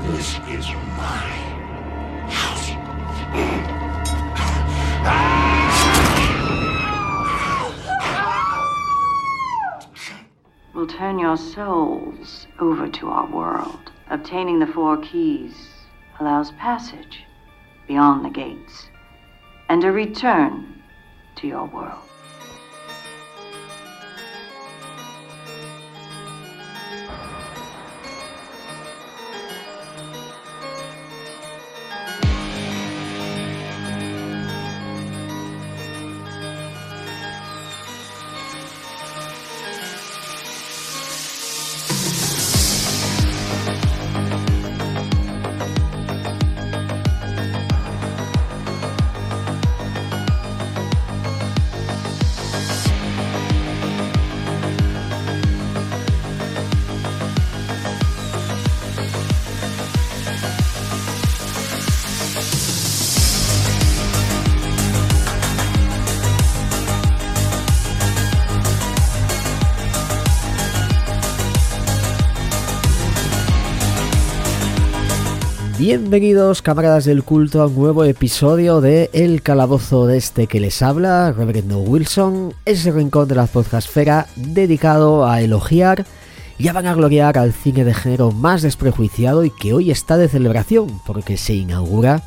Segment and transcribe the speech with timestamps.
[0.00, 1.28] This is my
[2.28, 2.70] house.
[10.74, 13.90] We'll turn your souls over to our world.
[14.08, 15.54] Obtaining the four keys
[16.20, 17.24] allows passage
[17.86, 18.88] beyond the gates
[19.68, 20.82] and a return
[21.36, 22.07] to your world.
[75.88, 80.82] Bienvenidos camaradas del culto a un nuevo episodio de El Calabozo de este que les
[80.82, 86.04] habla, Reverendo Wilson, ese rincón de la podcastfera dedicado a elogiar
[86.58, 91.00] y a vanagloriar al cine de género más desprejuiciado y que hoy está de celebración
[91.06, 92.22] porque se inaugura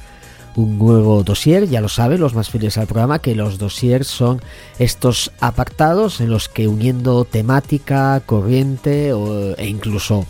[0.55, 4.41] un nuevo dossier, ya lo saben los más fieles al programa que los dossiers son
[4.79, 10.25] estos apartados en los que uniendo temática, corriente e incluso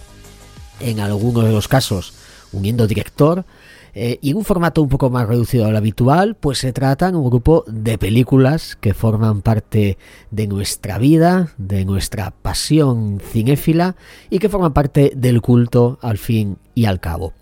[0.82, 2.14] en algunos de los casos
[2.54, 3.46] uniendo director,
[3.94, 7.30] eh, y en un formato un poco más reducido al habitual, pues se tratan un
[7.30, 9.98] grupo de películas que forman parte
[10.30, 13.96] de nuestra vida, de nuestra pasión cinéfila
[14.30, 17.34] y que forman parte del culto al fin y al cabo.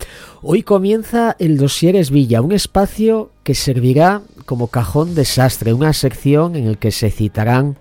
[0.42, 6.66] Hoy comienza el dossier Villa, un espacio que servirá como cajón desastre, una sección en
[6.66, 7.76] el que se citarán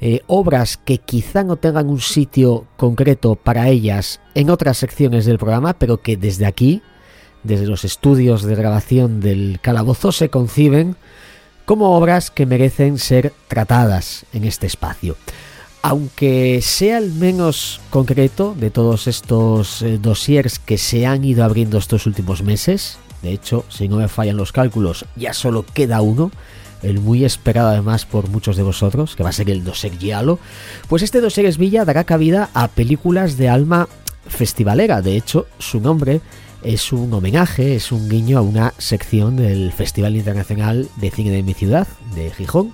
[0.00, 5.38] eh, obras que quizá no tengan un sitio concreto para ellas en otras secciones del
[5.38, 6.82] programa, pero que desde aquí,
[7.42, 10.96] desde los estudios de grabación del calabozo, se conciben
[11.66, 15.16] como obras que merecen ser tratadas en este espacio.
[15.82, 21.78] Aunque sea el menos concreto de todos estos eh, dossiers que se han ido abriendo
[21.78, 26.30] estos últimos meses, de hecho, si no me fallan los cálculos, ya solo queda uno,
[26.82, 30.38] el muy esperado además por muchos de vosotros, que va a ser el Dossier Giallo,
[30.88, 33.88] pues este Dossier Villa dará cabida a películas de alma
[34.26, 35.02] festivalera.
[35.02, 36.20] De hecho, su nombre
[36.62, 41.42] es un homenaje, es un guiño a una sección del Festival Internacional de Cine de
[41.42, 42.72] mi ciudad, de Gijón.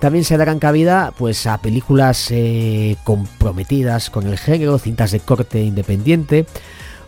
[0.00, 5.62] También se darán cabida pues, a películas eh, comprometidas con el género, cintas de corte
[5.62, 6.46] independiente,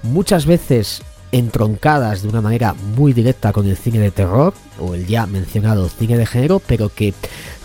[0.04, 1.02] muchas veces
[1.34, 5.88] entroncadas de una manera muy directa con el cine de terror o el ya mencionado
[5.88, 7.12] cine de género, pero que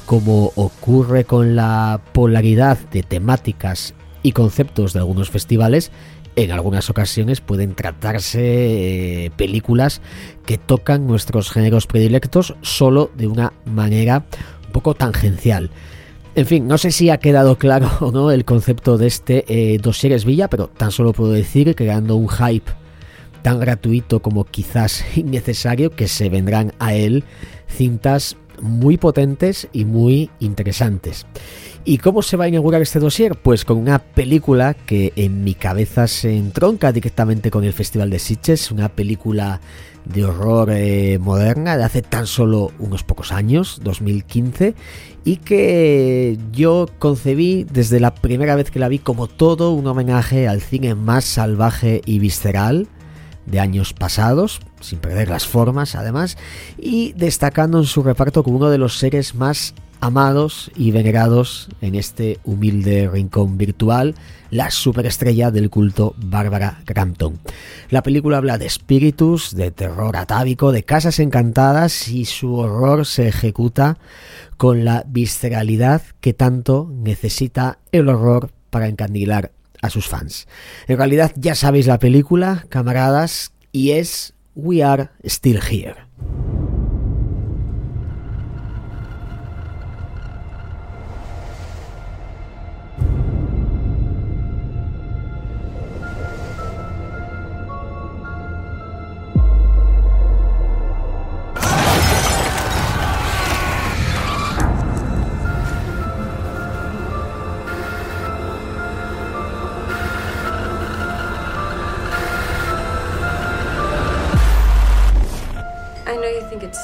[0.07, 3.93] como ocurre con la polaridad de temáticas
[4.23, 5.91] y conceptos de algunos festivales,
[6.35, 10.01] en algunas ocasiones pueden tratarse eh, películas
[10.47, 14.25] que tocan nuestros géneros predilectos solo de una manera
[14.65, 15.69] un poco tangencial.
[16.33, 20.25] En fin, no sé si ha quedado claro o no el concepto de este eh,
[20.25, 22.78] Villa, pero tan solo puedo decir, creando un hype
[23.41, 27.23] tan gratuito como quizás innecesario que se vendrán a él
[27.67, 31.25] cintas muy potentes y muy interesantes.
[31.85, 33.35] ¿Y cómo se va a inaugurar este dossier?
[33.35, 38.19] Pues con una película que en mi cabeza se entronca directamente con el Festival de
[38.19, 39.61] Sitges, una película
[40.05, 44.75] de horror eh, moderna de hace tan solo unos pocos años, 2015,
[45.23, 50.47] y que yo concebí desde la primera vez que la vi como todo un homenaje
[50.47, 52.87] al cine más salvaje y visceral
[53.49, 56.37] de años pasados, sin perder las formas además,
[56.77, 61.95] y destacando en su reparto como uno de los seres más amados y venerados en
[61.95, 64.15] este humilde rincón virtual,
[64.49, 67.39] la superestrella del culto Bárbara Crampton.
[67.89, 73.27] La película habla de espíritus, de terror atávico, de casas encantadas y su horror se
[73.27, 73.97] ejecuta
[74.57, 80.47] con la visceralidad que tanto necesita el horror para encandilar a sus fans.
[80.87, 85.95] En realidad ya sabéis la película, camaradas, y es We Are Still Here.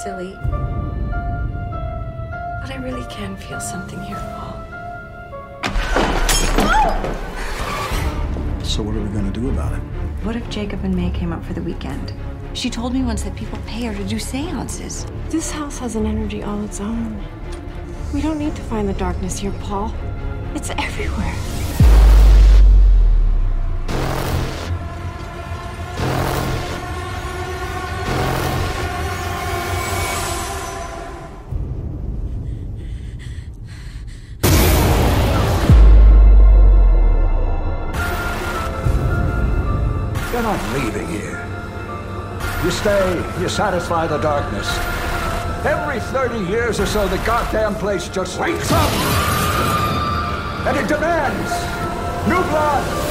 [0.06, 0.38] Silly.
[2.62, 4.54] But I really can feel something here, Paul.
[8.64, 9.80] So what are we gonna do about it?
[10.24, 12.14] What if Jacob and May came up for the weekend?
[12.54, 15.08] She told me once that people pay her to do seances.
[15.30, 17.20] This house has an energy all its own.
[18.14, 19.92] We don't need to find the darkness here, Paul.
[20.54, 21.36] It's everywhere.
[42.86, 44.68] You satisfy the darkness.
[45.66, 48.90] Every 30 years or so, the goddamn place just wakes up!
[50.68, 51.50] And it demands
[52.28, 53.05] new blood!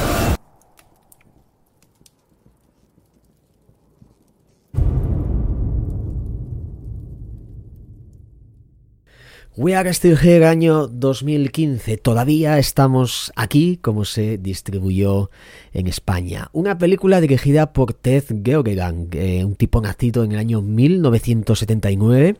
[9.57, 11.95] We Are Still Here año 2015.
[11.95, 15.29] Todavía estamos aquí como se distribuyó
[15.71, 16.49] en España.
[16.51, 22.35] Una película dirigida por Ted Geoghegan, eh, un tipo nacido en el año 1979,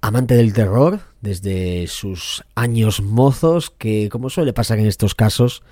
[0.00, 5.62] amante del terror desde sus años mozos, que como suele pasar en estos casos,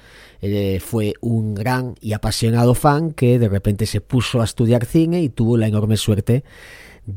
[0.41, 5.21] eh, fue un gran y apasionado fan que de repente se puso a estudiar cine
[5.21, 6.45] y tuvo la enorme suerte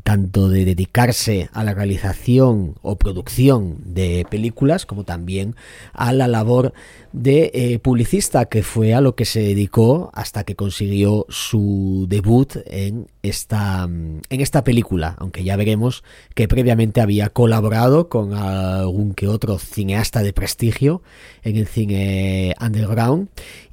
[0.03, 5.55] tanto de dedicarse a la realización o producción de películas como también
[5.93, 6.73] a la labor
[7.11, 12.55] de eh, publicista que fue a lo que se dedicó hasta que consiguió su debut
[12.65, 15.15] en esta, en esta película.
[15.19, 16.03] Aunque ya veremos
[16.33, 21.03] que previamente había colaborado con algún que otro cineasta de prestigio
[21.43, 23.29] en el cine underground.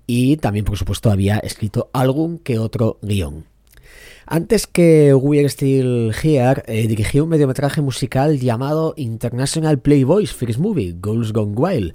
[0.07, 3.50] Y también por supuesto había escrito algún que otro guion
[4.31, 10.95] antes que We're Still Here, eh, dirigió un mediometraje musical llamado International Playboys First Movie,
[11.03, 11.95] Girls Gone Wild,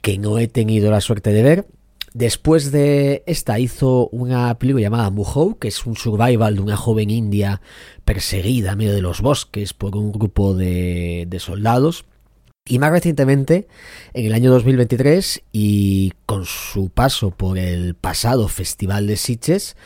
[0.00, 1.66] que no he tenido la suerte de ver.
[2.12, 7.10] Después de esta hizo una película llamada Mujo, que es un survival de una joven
[7.10, 7.60] india
[8.04, 12.04] perseguida en medio de los bosques por un grupo de, de soldados.
[12.66, 13.68] Y más recientemente,
[14.14, 19.76] en el año 2023, y con su paso por el pasado Festival de Sitges,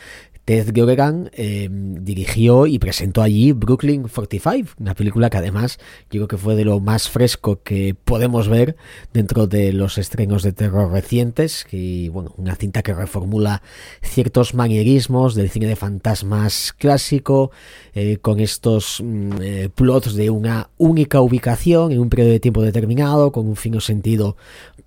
[0.49, 5.77] Ted Geoghegan eh, dirigió y presentó allí Brooklyn 45, una película que además
[6.09, 8.75] yo creo que fue de lo más fresco que podemos ver
[9.13, 13.61] dentro de los estrenos de terror recientes, y bueno, una cinta que reformula
[14.01, 17.51] ciertos manierismos del cine de fantasmas clásico,
[17.93, 22.63] eh, con estos mm, eh, plots de una única ubicación en un periodo de tiempo
[22.63, 24.35] determinado, con un fino sentido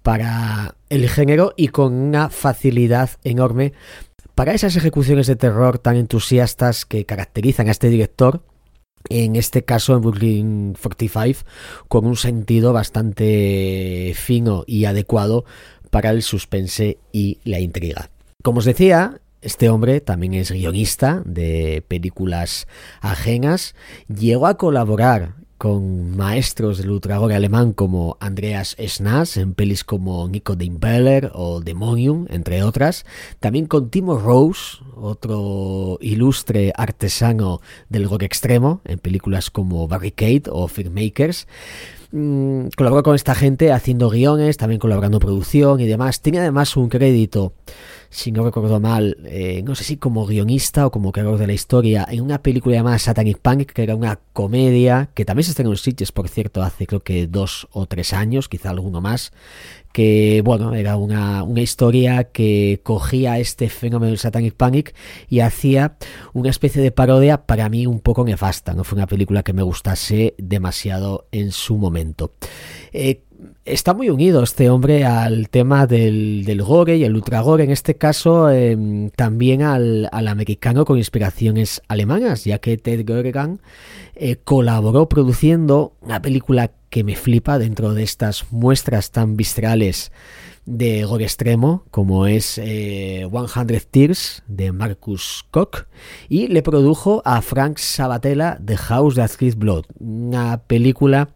[0.02, 3.74] para el género y con una facilidad enorme
[4.34, 8.42] para esas ejecuciones de terror tan entusiastas que caracterizan a este director,
[9.08, 11.46] en este caso en Brooklyn 45,
[11.88, 15.44] con un sentido bastante fino y adecuado
[15.90, 18.10] para el suspense y la intriga.
[18.42, 22.66] Como os decía, este hombre también es guionista de películas
[23.00, 23.74] ajenas.
[24.08, 30.56] Llegó a colaborar con maestros del ultragore alemán como Andreas Schnaas en pelis como Nico
[30.56, 33.06] de Impeller o Demonium, entre otras.
[33.38, 40.66] También con Timo Rose, otro ilustre artesano del gore extremo, en películas como Barricade o
[40.66, 41.46] Filmmakers.
[42.10, 46.22] Mm, colaboró con esta gente haciendo guiones, también colaborando producción y demás.
[46.22, 47.52] Tiene además un crédito
[48.12, 51.54] si no recuerdo mal, eh, no sé si como guionista o como creador de la
[51.54, 55.70] historia, en una película llamada Satanic Panic, que era una comedia, que también se estrenó
[55.70, 59.32] en Sitges, por cierto, hace creo que dos o tres años, quizá alguno más,
[59.92, 64.94] que bueno, era una, una, historia que cogía este fenómeno del Satanic Panic
[65.30, 65.96] y hacía
[66.34, 69.62] una especie de parodia para mí un poco nefasta, no fue una película que me
[69.62, 72.34] gustase demasiado en su momento.
[72.92, 73.22] Eh,
[73.64, 78.50] está muy unido este hombre al tema del, gore y el ultragore, en este caso
[78.50, 78.76] eh,
[79.16, 83.60] también al, americano con inspiraciones alemanas, ya que Ted Geoghegan
[84.14, 90.12] eh, colaboró produciendo una película que me flipa dentro de estas muestras tan viscerales
[90.64, 95.86] de gore extremo como es eh, 100 Tears de Marcus Koch
[96.28, 101.30] y le produjo a Frank Sabatella The House That Gives Blood, una película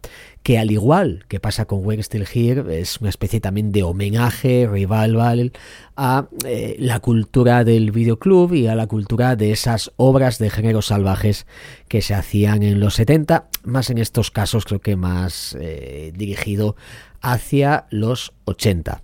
[0.47, 4.65] que al igual que pasa con We're Still Here, es una especie también de homenaje,
[4.65, 5.51] revival
[5.97, 10.85] a eh, la cultura del videoclub y a la cultura de esas obras de géneros
[10.85, 11.47] salvajes
[11.89, 16.77] que se hacían en los 70, más en estos casos creo que más eh, dirigido
[17.19, 19.03] hacia los 80.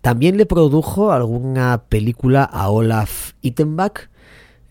[0.00, 4.08] También le produjo alguna película a Olaf Ittenbach,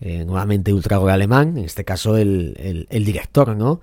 [0.02, 3.80] eh, nuevamente ultra alemán, en este caso el, el, director, ¿no?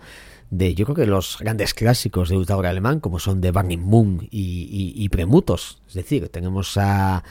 [0.49, 4.27] De yo creo que los grandes clásicos de ultra alemán como son The Burning Moon
[4.31, 5.81] y, Premutos.
[5.87, 7.23] Es decir tenemos a,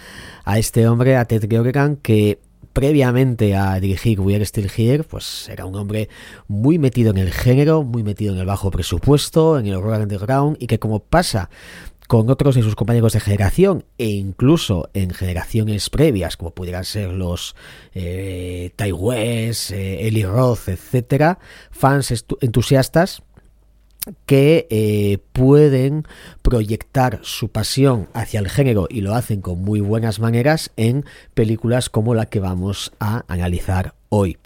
[0.45, 2.39] a este hombre a Ted Geoghegan que
[2.75, 6.09] previamente a dirigir We Are Still Here, pues era un hombre
[6.49, 10.57] muy metido en el género, muy metido en el bajo presupuesto, en el horror underground,
[10.61, 11.51] y que como pasa
[12.15, 17.11] con otros de sus compañeros de generación e incluso en generaciones previas, como pudieran ser
[17.11, 17.57] los
[17.93, 21.41] eh, eh, Eli Roth, etcétera,
[21.73, 23.25] fans entusiastas
[24.27, 26.07] que eh, pueden
[26.43, 31.05] proyectar su pasión hacia el género y lo hacen con muy buenas maneras en
[31.35, 34.39] películas como la que vamos a analizar hoy.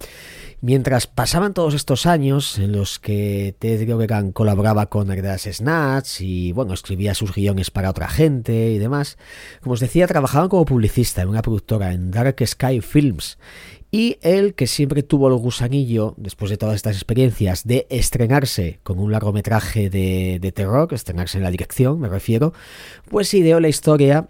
[0.61, 6.51] Mientras pasaban todos estos años en los que Ted Geoghegan colaboraba con Agdas Snatch y
[6.51, 9.17] bueno, escribía sus guiones para otra gente y demás,
[9.61, 13.37] como os decía, trabajaban como publicista en una productora en Dark Sky Films
[13.91, 18.99] y él, que siempre tuvo el gusanillo, después de todas estas experiencias, de estrenarse con
[18.99, 22.53] un largometraje de, de terror, estrenarse en la dirección, me refiero,
[23.09, 24.29] pues ideó la historia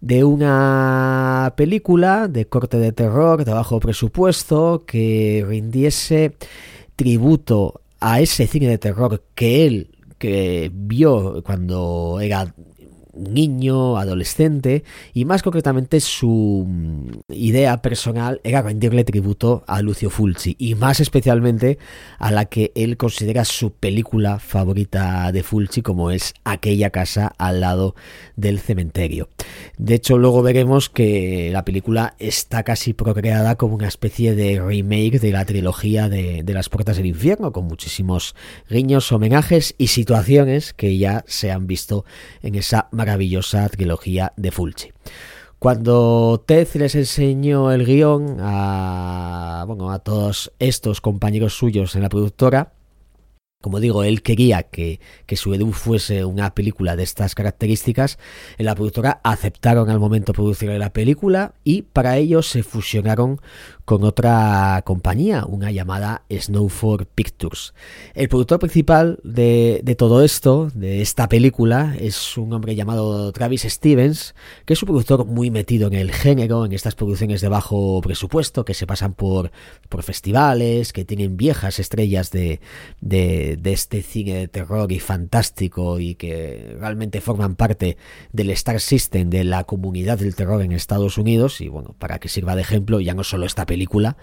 [0.00, 6.36] de una película de corte de terror, de bajo presupuesto, que rindiese
[6.96, 12.54] tributo a ese cine de terror que él que vio cuando era
[13.18, 20.56] niño, adolescente, y más concretamente su mm, idea personal era rendirle tributo a Lucio Fulci,
[20.58, 21.78] y más especialmente
[22.18, 27.60] a la que él considera su película favorita de Fulci, como es Aquella casa al
[27.60, 27.94] lado
[28.36, 29.28] del cementerio.
[29.76, 35.20] De hecho, luego veremos que la película está casi procreada como una especie de remake
[35.20, 38.34] de la trilogía de, las puertas del infierno, con muchísimos
[38.70, 42.04] guiños, homenajes y situaciones que ya se han visto
[42.42, 43.07] en esa maravillosa
[43.70, 44.92] trilogía de Fulci.
[45.58, 52.08] Cuando Ted les enseñó el guion a, bueno, a todos estos compañeros suyos en la
[52.08, 52.74] productora,
[53.60, 58.16] como digo, él quería que, que su Edu fuese una película de estas características.
[58.56, 63.40] En la productora aceptaron al momento producir la película y para ello se fusionaron
[63.88, 67.72] con otra compañía, una llamada Snowford Pictures.
[68.12, 74.34] El productor principal de, todo esto, de esta película, es un hombre llamado Travis Stevens,
[74.66, 78.62] que es un productor muy metido en el género, en estas producciones de bajo presupuesto,
[78.66, 79.52] que se pasan por,
[79.88, 82.60] por festivales, que tienen viejas estrellas de,
[83.00, 87.96] de, de este cine de terror y fantástico y que realmente forman parte
[88.34, 91.62] del Star System, de la comunidad del terror en Estados Unidos.
[91.62, 94.16] Y bueno, para que sirva de ejemplo, ya no solo esta película, película,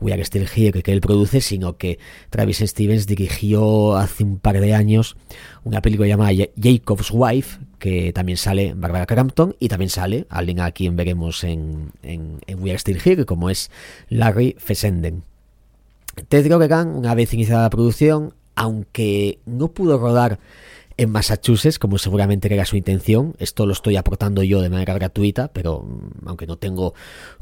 [0.00, 1.98] We Are Still Here, que él produce, sino que
[2.30, 5.16] Travis Stevens dirigió hace un par de años
[5.64, 10.70] una película llamada Jacob's Wife, que también sale Barbara Crampton y también sale alguien a
[10.70, 13.70] quien veremos en, en, We Are Still Here, como es
[14.08, 15.24] Larry Fessenden.
[16.28, 20.38] Ted Geoghegan, una vez iniciada la producción, aunque no pudo rodar
[20.96, 23.34] en Massachusetts, como seguramente era su intención.
[23.38, 26.94] Esto lo estoy aportando yo de manera gratuita, pero mm, aunque no tengo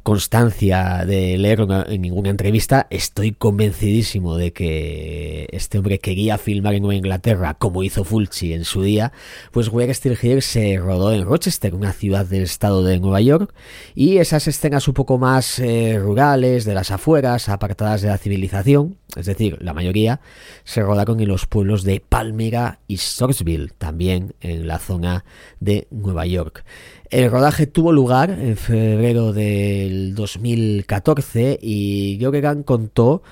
[0.03, 6.83] constancia de leerlo en ninguna entrevista, estoy convencidísimo de que este hombre quería filmar en
[6.83, 9.13] Nueva Inglaterra, como hizo Fulci en su día.
[9.53, 13.55] Pues Where Still se rodó en Rochester, una ciudad del estado de Nueva York,
[13.95, 18.97] y esas escenas un poco más eh, rurales, de las afueras, apartadas de la civilización,
[19.17, 20.21] es decir, la mayoría,
[20.65, 25.25] se rodaron en los pueblos de Palmyra y Sourceville, también en la zona
[25.61, 26.65] de Nueva York.
[27.11, 33.23] El rodaje tuvo lugar en febrero del 2014 y Geoghegan contó,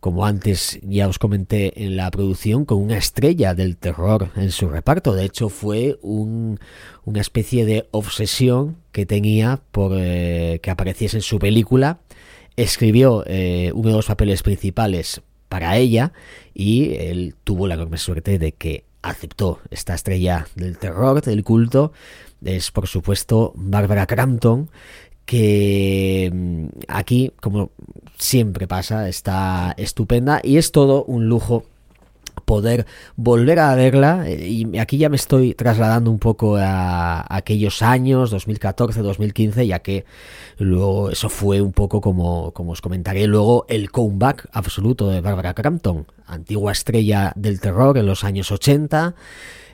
[0.00, 4.68] como antes ya os comenté en la producción, con una estrella del terror en su
[4.68, 5.14] reparto.
[5.14, 6.58] De hecho, fue una
[7.20, 12.00] especie de obsesión que tenía por eh, que apareciese en su película
[12.56, 16.12] escribió eh, uno de los papeles principales para ella
[16.54, 21.92] y él tuvo la enorme suerte de que aceptó esta estrella del terror, del culto.
[22.44, 24.70] Es por supuesto Barbara Crampton,
[25.26, 27.70] que mm, aquí, como
[28.16, 31.66] siempre pasa, está estupenda y es todo un lujo
[32.44, 37.82] poder volver a verla eh, y aquí ya me estoy trasladando un poco a, aquellos
[37.82, 40.04] años 2014 2015 ya que
[40.58, 45.54] luego eso fue un poco como, como os comentaré luego el comeback absoluto de Barbara
[45.54, 49.14] Crampton antigua estrella del terror en los años 80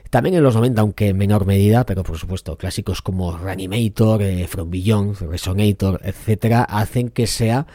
[0.09, 4.47] también en los 90, aunque en menor medida, pero por supuesto, clásicos como Reanimator, eh,
[4.47, 7.67] From Beyond, Resonator, etcétera, hacen que sea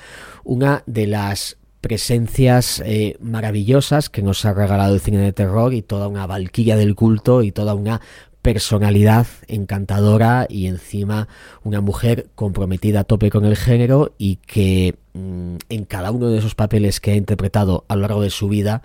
[0.43, 5.83] una de las presencias eh, maravillosas que nos ha regalado el cine de terror y
[5.83, 8.01] toda una valquilla del culto y toda una
[8.41, 11.29] personalidad encantadora y encima
[11.63, 16.39] una mujer comprometida a tope con el género y que mm, en cada uno de
[16.39, 18.81] esos papeles que ha interpretado a lo largo de su vida,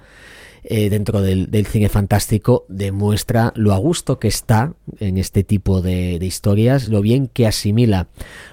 [0.71, 6.19] eh, dentro del, cine fantástico demuestra lo a gusto que está en este tipo de,
[6.21, 8.09] historias, lo bien que asimila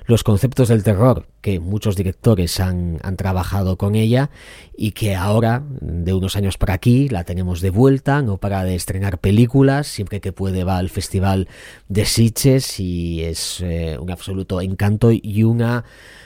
[0.06, 4.30] los conceptos del terror que muchos directores han, trabajado con ella
[4.74, 8.76] y que ahora, de unos años para aquí, la tenemos de vuelta, no para de
[8.76, 11.48] estrenar películas, siempre que puede va al Festival
[11.88, 15.84] de Sitges y es eh, un absoluto encanto y una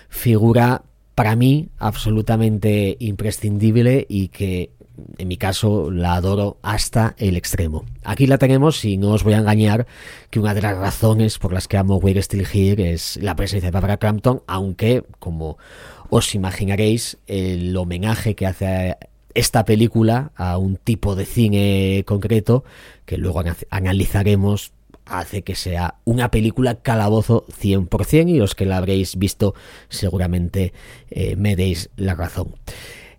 [0.09, 0.85] figura
[1.16, 4.70] para mí absolutamente imprescindible y que
[5.19, 7.85] en mi caso la adoro hasta el extremo.
[8.04, 9.87] Aquí la tenemos y no os voy a engañar
[10.30, 13.69] que una de las razones por las que amo We're Still Here es la presencia
[13.69, 15.59] de Barbara Crampton, aunque como
[16.09, 18.97] os imaginaréis el homenaje que hace
[19.35, 22.64] esta película a un tipo de cine concreto
[23.07, 24.73] que luego analizaremos
[25.07, 29.54] hace que sea una película calabozo 100% y los que la habréis visto
[29.88, 30.73] seguramente
[31.11, 32.54] eh, me deis la razón.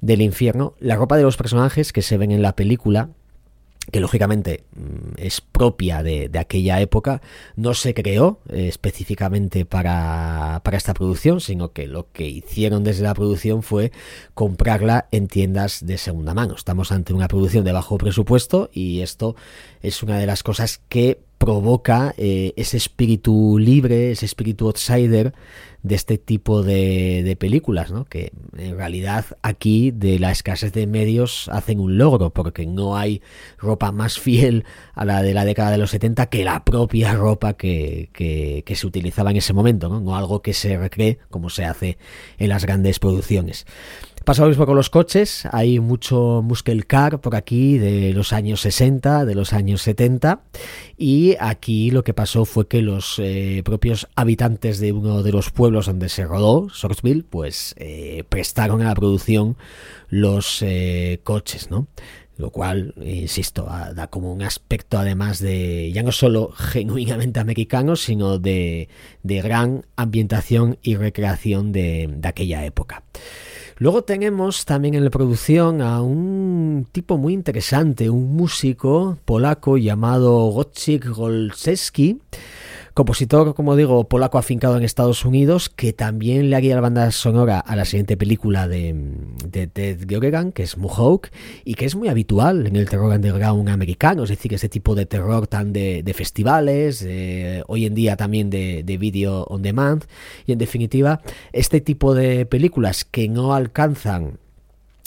[0.00, 0.74] del infierno.
[0.80, 3.10] La ropa de los personajes que se ven en la película
[3.90, 7.22] que lógicamente mm, es propia de, aquella época,
[7.54, 13.04] no se creó eh, específicamente para, para, esta producción, sino que lo que hicieron desde
[13.04, 13.92] la producción fue
[14.34, 16.54] comprarla en tiendas de segunda mano.
[16.54, 19.36] Estamos ante una producción de bajo presupuesto y esto
[19.82, 25.34] es una de las cosas que provoca eh, ese espíritu libre, ese espíritu outsider
[25.82, 28.06] de este tipo de, películas, ¿no?
[28.06, 33.22] que en realidad aquí de la escasez de medios hacen un logro, porque no hay
[33.58, 34.64] ropa más fiel
[34.94, 38.86] a la de la década de los 70 que la propia ropa que, que, se
[38.86, 40.00] utilizaba en ese momento, ¿no?
[40.00, 41.98] no algo que se recree como se hace
[42.38, 43.66] en las grandes producciones.
[44.26, 48.60] Pasa lo mismo con los coches, hay mucho muscle car por aquí de los años
[48.62, 50.40] 60, de los años 70
[50.98, 55.52] y aquí lo que pasó fue que los eh, propios habitantes de uno de los
[55.52, 59.56] pueblos donde se rodó, Sourceville, pues eh, prestaron a la producción
[60.08, 61.86] los eh, coches, ¿no?
[62.36, 68.40] lo cual, insisto, da como un aspecto además de ya no solo genuinamente americano, sino
[68.40, 68.88] de,
[69.22, 73.04] gran ambientación y recreación de aquella época.
[73.78, 80.46] Luego tenemos también en la producción a un tipo muy interesante, un músico polaco llamado
[80.46, 82.18] Wojciech Golczewski,
[82.96, 87.60] Compositor, como digo, polaco afincado en Estados Unidos, que también le haría la banda sonora
[87.60, 88.94] a la siguiente película de,
[89.46, 91.28] de Ted Geoghegan, que es Mohawk,
[91.66, 95.04] y que es muy habitual en el terror underground americano, es decir, ese tipo de
[95.04, 97.06] terror tan de, festivales,
[97.66, 100.06] hoy en día también de, de video on demand,
[100.46, 101.20] y en definitiva,
[101.52, 104.38] este tipo de películas que no alcanzan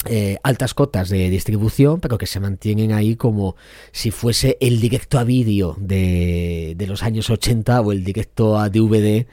[0.06, 3.58] eh, altas cotas de distribución, pero que se mantienen ahí como
[3.92, 9.26] si fuese el directo a vídeo de, los años 80 o el directo a DVD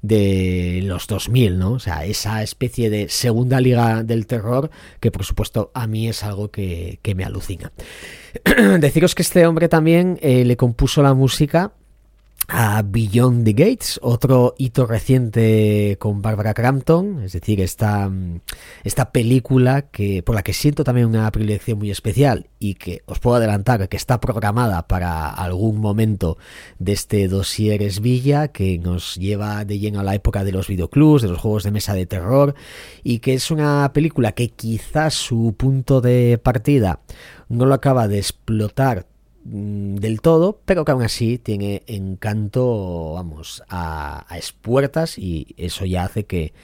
[0.00, 1.72] de los 2000, ¿no?
[1.72, 6.24] O sea, esa especie de segunda liga del terror que por supuesto a mí es
[6.24, 7.72] algo que, que me alucina.
[8.80, 11.72] Deciros que este hombre también eh, le compuso la música
[12.48, 18.10] a Beyond the Gates, otro hito reciente con Barbara Crampton, es decir, esta,
[18.82, 23.18] esta película que, por la que siento también una predilección muy especial y que os
[23.18, 26.36] puedo adelantar que está programada para algún momento
[26.78, 31.22] de este dossier Villa que nos lleva de lleno a la época de los videoclubs,
[31.22, 32.54] de los juegos de mesa de terror
[33.02, 37.00] y que es una película que quizás su punto de partida
[37.48, 39.13] no lo acaba de explotar Mm,
[39.44, 46.04] del todo, pero que aún así tiene encanto, vamos, a, a espuertas y eso ya
[46.04, 46.54] hace que,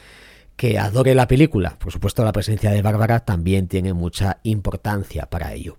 [0.56, 1.78] que adore la película.
[1.78, 5.76] Por supuesto, la presencia de Bárbara también tiene mucha importancia para ello.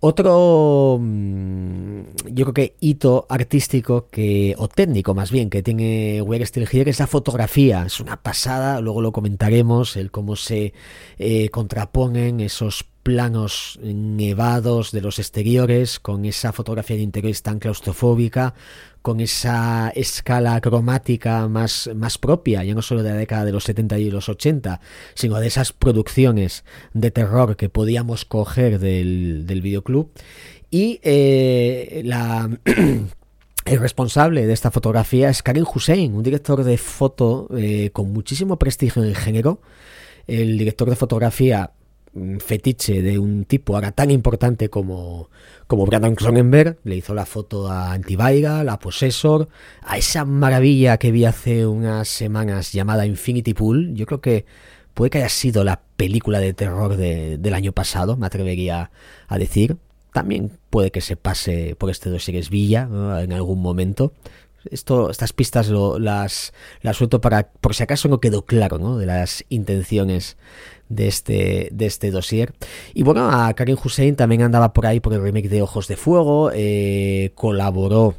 [0.00, 6.44] Otro, mm, yo creo que hito artístico que, o técnico más bien, que tiene We're
[6.44, 7.84] Still Here es la fotografía.
[7.86, 10.74] Es una pasada, luego lo comentaremos, el cómo se
[11.18, 18.54] eh, contraponen esos planos nevados de los exteriores, con esa fotografía de interiores tan claustrofóbica,
[19.06, 23.62] con esa escala cromática más, más propia, ya no solo de la década de los
[23.62, 24.80] 70 y los 80,
[25.14, 30.10] sino de esas producciones de terror que podíamos coger del, del videoclub.
[30.72, 32.02] Y eh.
[33.64, 38.58] El responsable de esta fotografía es Karim Hussein, un director de foto eh, con muchísimo
[38.58, 39.60] prestigio en el género.
[40.26, 41.70] El director de fotografía
[42.40, 45.30] fetiche de un tipo ahora tan importante como,
[45.66, 46.78] como Brandon Cronenberg.
[46.84, 49.48] Le hizo la foto a Antivaiga, la Possessor,
[49.82, 53.94] a esa maravilla que vi hace unas semanas llamada Infinity Pool.
[53.94, 54.44] Yo creo que
[54.94, 58.90] puede que haya sido la película de terror del año pasado, me atrevería
[59.28, 59.76] a decir.
[60.12, 62.88] También puede que se pase por este dossier Villa
[63.22, 64.14] en algún momento
[64.70, 66.52] esto, estas pistas lo, las,
[66.82, 68.98] las suelto para, por si acaso no quedó claro, ¿no?
[68.98, 70.36] De las intenciones
[70.88, 72.52] de este, de este dossier.
[72.94, 75.96] Y bueno, a Karim Hussein también andaba por ahí por el remake de Ojos de
[75.96, 78.14] Fuego, eh, colaboró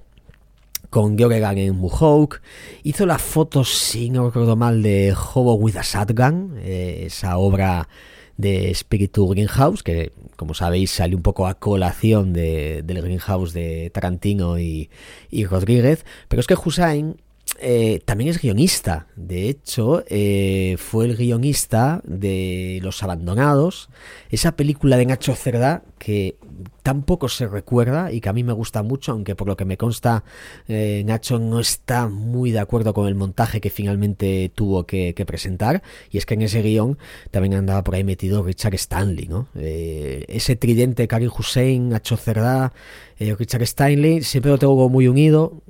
[0.89, 2.41] con Georgegan en Muhawk,
[2.83, 7.89] hizo la foto, si no recuerdo mal, de Hobo with a Shotgun, eh, esa obra
[8.37, 13.89] de Spiritu Greenhouse, que como sabéis salió un poco a colación de, del Greenhouse de
[13.89, 14.89] Tarantino y,
[15.29, 17.17] y Rodríguez, pero es que Hussein
[17.59, 19.07] eh, también es guionista.
[19.15, 23.89] De hecho, eh, fue el guionista de Los Abandonados,
[24.29, 26.37] esa película de Nacho Cerda que
[26.83, 29.77] tampoco se recuerda y que a mí me gusta mucho, aunque por lo que me
[29.77, 30.23] consta,
[30.67, 35.83] eh, Nacho no está muy de acuerdo con el montaje que finalmente tuvo que, presentar.
[36.09, 36.97] Y es que en ese guion
[37.31, 39.47] también andaba por ahí metido Richard Stanley, ¿no?
[39.55, 42.71] ese tridente Karim Hussein, Nacho Cerda
[43.19, 45.61] eh, Richard Steinley siempre lo tengo muy unido.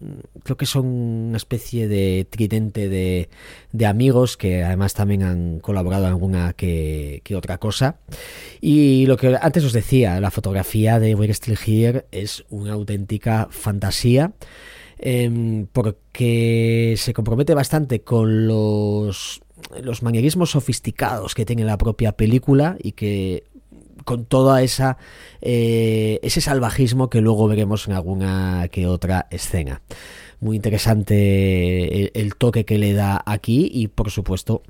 [0.43, 3.29] Creo que son una especie de tridente de,
[3.77, 7.99] de amigos que además también han colaborado en alguna que, otra cosa.
[8.59, 13.47] Y lo que antes os decía, la fotografía de We're Still Here es una auténtica
[13.51, 14.33] fantasía.
[14.99, 19.41] Em, porque se compromete bastante con los
[19.83, 23.43] los manierismos sofisticados que tiene la propia película y que
[24.05, 24.97] con toda esa
[25.41, 29.81] eh, ese salvajismo que luego veremos en alguna que otra escena.
[30.39, 34.61] Muy interesante el, toque que le da aquí y por supuesto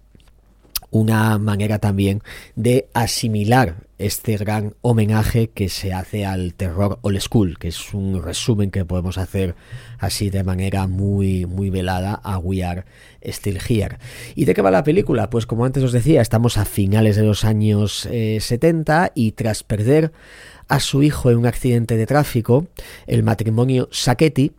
[0.92, 2.22] una manera también
[2.56, 8.24] de asimilar este gran homenaje que se hace al terror old school, que es un
[8.24, 9.56] resumen que podemos hacer
[10.00, 12.86] así de manera muy muy velada a We Are
[13.22, 13.98] Still Here.
[14.36, 15.30] ¿Y de qué va la película?
[15.30, 19.64] Pues como antes os decía, estamos a finales de los años 70 eh, y tras
[19.64, 20.14] perder
[20.70, 22.68] a su hijo en un accidente de tráfico,
[23.08, 24.52] el matrimonio Sacchetti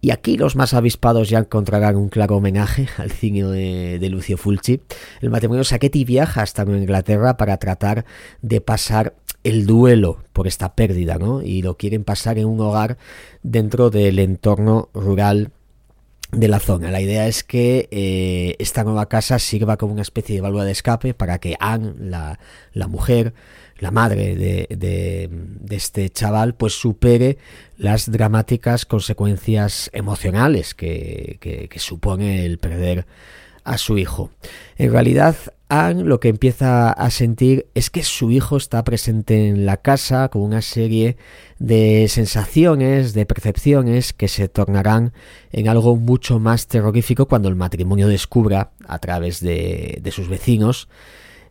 [0.00, 4.80] y aquí los más avispados ya encontrarán un claro homenaje al cine de, Lucio Fulci.
[5.20, 8.04] El matrimonio Sacchetti viaja hasta Inglaterra para tratar
[8.42, 11.42] de pasar el duelo por esta pérdida, ¿no?
[11.42, 12.98] Y lo quieren pasar en un hogar
[13.42, 15.52] dentro del entorno rural
[16.32, 16.90] de la zona.
[16.90, 20.72] La idea es que eh, esta nueva casa sirva como una especie de válvula de
[20.72, 22.38] escape para que Anne, la,
[22.72, 23.32] la mujer,
[23.78, 27.38] la madre de, de, este chaval, pues supere
[27.76, 33.06] las dramáticas consecuencias emocionales que, que, supone el perder
[33.62, 34.30] a su hijo.
[34.76, 35.36] En realidad,
[35.68, 40.28] Anne lo que empieza a sentir es que su hijo está presente en la casa
[40.28, 41.16] con una serie
[41.58, 45.12] de sensaciones, de percepciones que se tornarán
[45.52, 50.88] en algo mucho más terrorífico cuando el matrimonio descubra, a través de, de sus vecinos,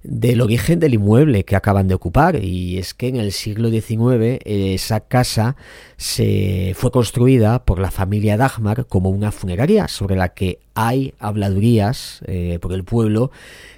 [0.04, 4.40] del origen del inmueble que acaban de ocupar y es que en el siglo XIX
[4.46, 5.56] esa casa
[5.98, 12.22] se fue construida por la familia Dagmar como una funeraria sobre la que hay habladurías
[12.28, 13.32] eh, por el pueblo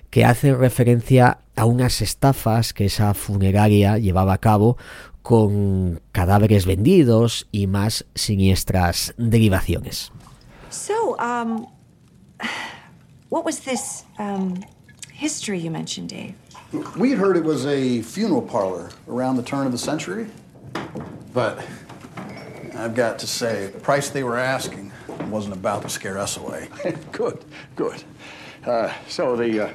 [0.10, 4.78] que hacen referencia a unas estafas que esa funeraria llevaba a cabo
[5.22, 10.12] con cadáveres vendidos y más siniestras derivaciones.
[10.72, 11.68] So, um,
[13.30, 14.56] what was this um,
[15.20, 16.34] history you mentioned, Dave.
[16.98, 20.28] We had heard it was a funeral parlor around the turn of the century,
[21.34, 21.60] but
[22.74, 24.94] I've got to say, the price they were asking
[25.30, 26.70] wasn't about to scare us away.
[27.12, 27.44] good,
[27.76, 28.02] good.
[28.66, 29.74] Uh, so the, uh,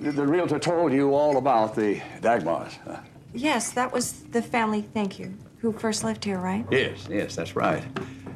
[0.00, 2.76] the realtor told you all about the Dagmars.
[2.84, 2.98] Huh?
[3.32, 6.66] Yes, that was the family, thank you, who first lived here, right?
[6.70, 7.82] Yes, yes, that's right.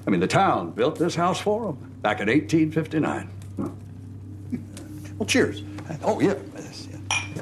[0.06, 3.28] I mean, the town built this house for them back in 1859.
[5.18, 5.62] Well, cheers.
[6.02, 6.34] Oh, yeah.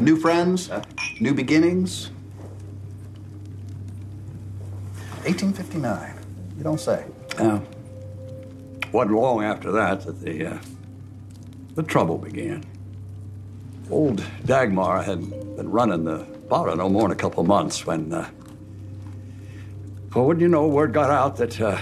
[0.00, 0.70] New friends,
[1.20, 2.10] new beginnings.
[5.24, 6.18] 1859.
[6.56, 7.04] You don't say.
[7.38, 7.60] Uh,
[8.90, 10.58] wasn't long after that that the, uh,
[11.74, 12.64] the trouble began.
[13.90, 18.28] Old Dagmar had been running the bar no more than a couple months when, uh,
[20.14, 21.78] well, wouldn't you know, word got out that uh,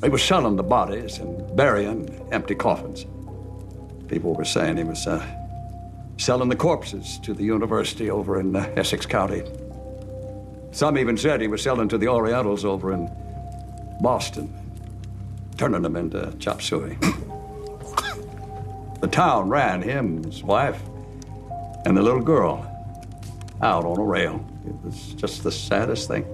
[0.00, 3.06] they were selling the bodies and burying empty coffins.
[4.08, 5.24] People were saying he was uh,
[6.16, 9.42] selling the corpses to the university over in uh, Essex County.
[10.72, 13.10] Some even said he was selling to the Orientals over in
[14.00, 14.52] Boston,
[15.56, 16.96] turning them into chop suey.
[19.00, 20.80] the town ran him, his wife,
[21.84, 22.64] and the little girl
[23.60, 24.44] out on a rail.
[24.66, 26.24] It was just the saddest thing.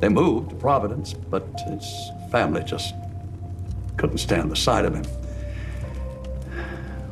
[0.00, 2.94] They moved to Providence, but his family just
[3.96, 5.04] couldn't stand the sight of him.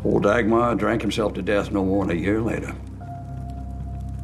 [0.05, 2.75] Old Dagmar drank himself to death no more than a year later.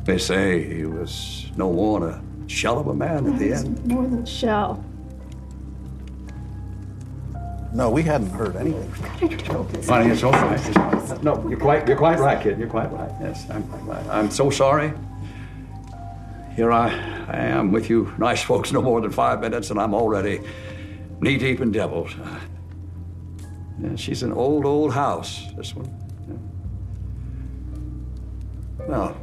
[0.04, 3.84] They say he was no more than a shell of a man at the end.
[3.86, 4.84] More than shell.
[7.72, 8.90] No, we hadn't heard anything.
[9.82, 10.58] Funny, it's all right.
[10.58, 11.22] It's all right.
[11.22, 12.58] No, you're quite, you're quite right, kid.
[12.58, 13.10] You're quite right.
[13.20, 14.06] Yes, I'm quite right.
[14.08, 14.92] I'm so sorry.
[16.56, 16.88] Here I,
[17.28, 20.40] I am with you nice folks no more than five minutes, and I'm already
[21.20, 22.14] knee deep in devils.
[23.80, 25.88] Yeah, she's an old, old house, this one.
[26.28, 26.34] Yeah.
[28.86, 29.16] Well,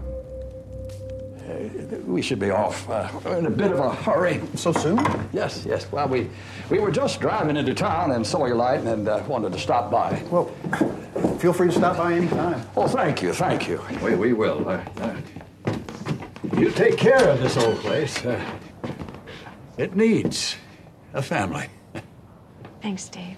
[1.47, 2.89] uh, we should be off.
[2.89, 4.41] Uh, we're in a bit of a hurry.
[4.55, 4.99] So soon?
[5.33, 5.91] Yes, yes.
[5.91, 6.29] Well, we,
[6.69, 9.91] we were just driving into town and saw your light and uh, wanted to stop
[9.91, 10.23] by.
[10.31, 10.45] Well,
[11.39, 12.65] feel free to stop by any time.
[12.77, 13.81] Oh, thank you, thank you.
[14.01, 14.67] We, we will.
[14.67, 15.15] Uh, uh,
[16.57, 18.23] you take care of this old place.
[18.23, 18.39] Uh,
[19.77, 20.55] it needs
[21.13, 21.67] a family.
[22.81, 23.35] Thanks, Dave.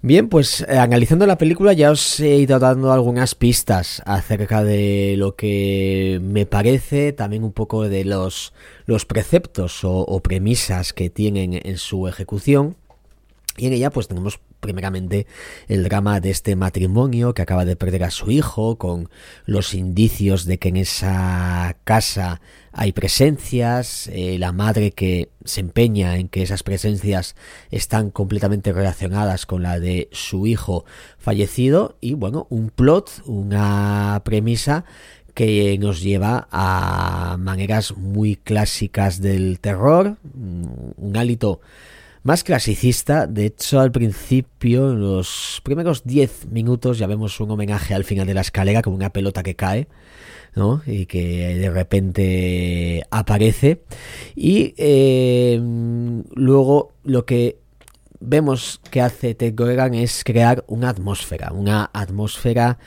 [0.00, 5.16] Bien, pues eh, analizando la película ya os he ido dando algunas pistas acerca de
[5.18, 8.52] lo que me parece, también un poco de los,
[8.86, 12.76] los preceptos o, o premisas que tienen en su ejecución.
[13.56, 15.26] Y en ella pues tenemos primeramente
[15.68, 19.08] el drama de este matrimonio que acaba de perder a su hijo, con
[19.44, 22.40] los indicios de que en esa casa
[22.72, 27.34] hay presencias, eh, la madre que se empeña en que esas presencias
[27.70, 30.84] están completamente relacionadas con la de su hijo
[31.18, 34.84] fallecido y bueno, un plot, una premisa
[35.34, 41.60] que nos lleva a maneras muy clásicas del terror, un hálito
[42.28, 43.26] más clasicista.
[43.26, 48.26] De hecho, al principio, en los primeros 10 minutos, ya vemos un homenaje al final
[48.26, 49.88] de la escalera, como una pelota que cae.
[50.54, 50.82] ¿no?
[50.86, 53.82] y que de repente aparece
[54.34, 55.60] y eh,
[56.34, 57.58] luego lo que
[58.18, 62.78] vemos que hace Ted Goegan es crear una atmósfera, una atmósfera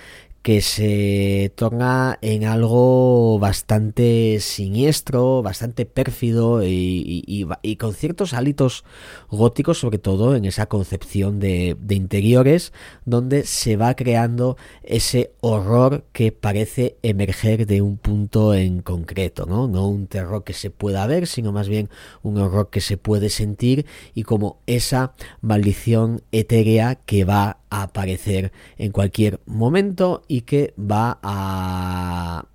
[0.42, 7.46] que se torna en algo bastante siniestro, bastante pérfido y,
[7.80, 8.84] con ciertos hálitos
[9.30, 12.74] góticos, sobre todo en esa concepción de, de, interiores,
[13.06, 19.68] donde se va creando ese horror que parece emerger de un punto en concreto, ¿no?
[19.68, 21.90] No un terror que se pueda ver, sino más bien
[22.24, 28.92] un horror que se puede sentir y como esa maldición etérea que va aparecer en
[28.92, 32.46] cualquier momento y que va a,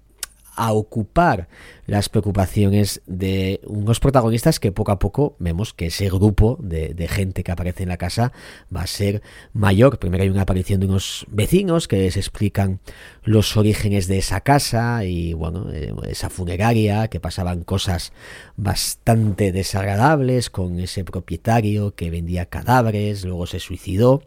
[0.57, 1.49] a ocupar
[1.87, 7.09] las preocupaciones de unos protagonistas que poco a poco vemos que ese grupo de, de,
[7.09, 8.33] gente que aparece en la casa
[8.75, 9.99] va a ser mayor.
[9.99, 12.81] Primero hay una aparición de unos vecinos que les explican
[13.23, 15.71] los orígenes de esa casa y bueno,
[16.09, 18.13] esa funeraria, que pasaban cosas
[18.57, 24.23] bastante desagradables con ese propietario que vendía cadáveres, luego se suicidó.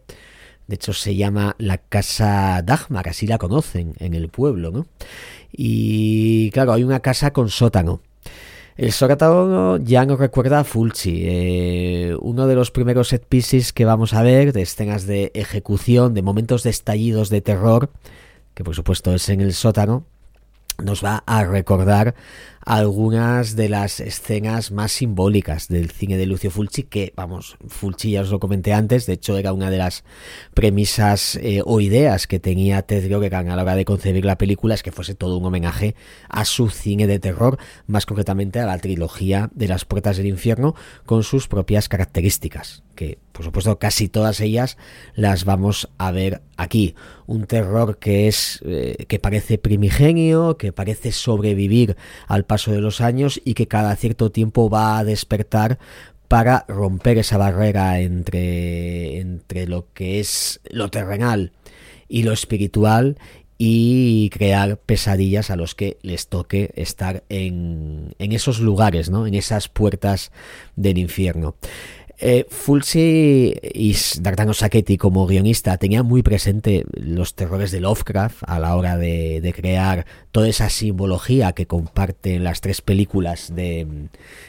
[0.70, 4.86] De hecho, se llama la Casa Dagmar, así la conocen en el pueblo, ¿no?
[5.50, 8.02] Y claro, hay una casa con sótano.
[8.76, 13.84] El sótano ya nos recuerda a Fulci, eh, uno de los primeros set pieces que
[13.84, 17.90] vamos a ver, de escenas de ejecución, de momentos de estallidos de terror,
[18.54, 20.04] que por supuesto es en el sótano,
[20.80, 22.14] nos va a recordar
[22.64, 28.22] algunas de las escenas más simbólicas del cine de Lucio Fulci, que, vamos, Fulci ya
[28.22, 30.04] os lo comenté antes, de hecho era una de las
[30.54, 34.74] premisas eh, o ideas que tenía Ted Geoghegan a la hora de concebir la película,
[34.74, 35.94] es que fuese todo un homenaje
[36.28, 40.74] a su cine de terror, más concretamente a la trilogía de las puertas del infierno,
[41.06, 44.76] con sus propias características, que por supuesto casi todas ellas
[45.14, 46.94] las vamos a ver aquí.
[47.26, 51.96] Un terror que es, eh, que parece primigenio, que parece sobrevivir
[52.26, 55.78] al paso de los años y que cada cierto tiempo va a despertar
[56.26, 61.52] para romper esa barrera entre, entre lo que es lo terrenal
[62.08, 63.18] y lo espiritual
[63.56, 69.28] y crear pesadillas a los que les toque estar en, en esos lugares, ¿no?
[69.28, 70.32] en esas puertas
[70.74, 71.54] del infierno.
[72.22, 78.58] Eh, Fulci y D'Artagnan Sacchetti como guionista tenía muy presente los terrores de Lovecraft a
[78.58, 84.08] la hora de, crear toda esa simbología que comparten las tres películas de,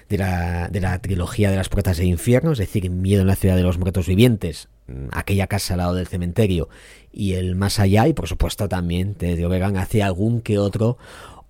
[0.10, 3.78] la, trilogía de las puertas del infierno, es decir, Miedo en la ciudad de los
[3.78, 4.68] muertos vivientes,
[5.14, 6.68] aquella casa al lado del cementerio
[7.14, 10.98] y el más allá y por supuesto también Teddy Obegan hace algún que otro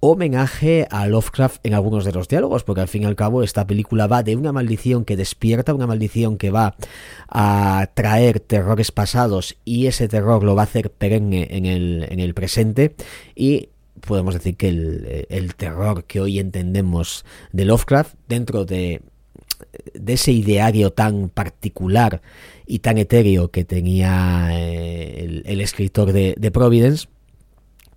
[0.02, 3.68] homenaje a Lovecraft en algunos de los diálogos, porque al fin y al cabo esta
[3.68, 6.76] película va de una maldición que despierta, una maldición que va
[7.30, 12.20] a traer terrores pasados y ese terror lo va a hacer perenne en el, en
[12.20, 12.96] el presente.
[13.36, 13.70] Y
[14.02, 14.70] podemos decir que
[15.30, 19.02] el, terror que hoy entendemos de Lovecraft, dentro de,
[19.94, 22.24] de ese ideario tan particular
[22.66, 27.08] y tan etéreo que tenía eh, el, escritor de Providence,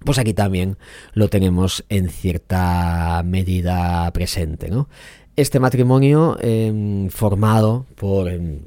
[0.05, 0.77] pues aquí también
[1.13, 4.71] lo tenemos en cierta medida presente.
[4.71, 4.89] ¿no?
[5.37, 8.29] Este matrimonio eh, formado por...
[8.29, 8.61] Eh,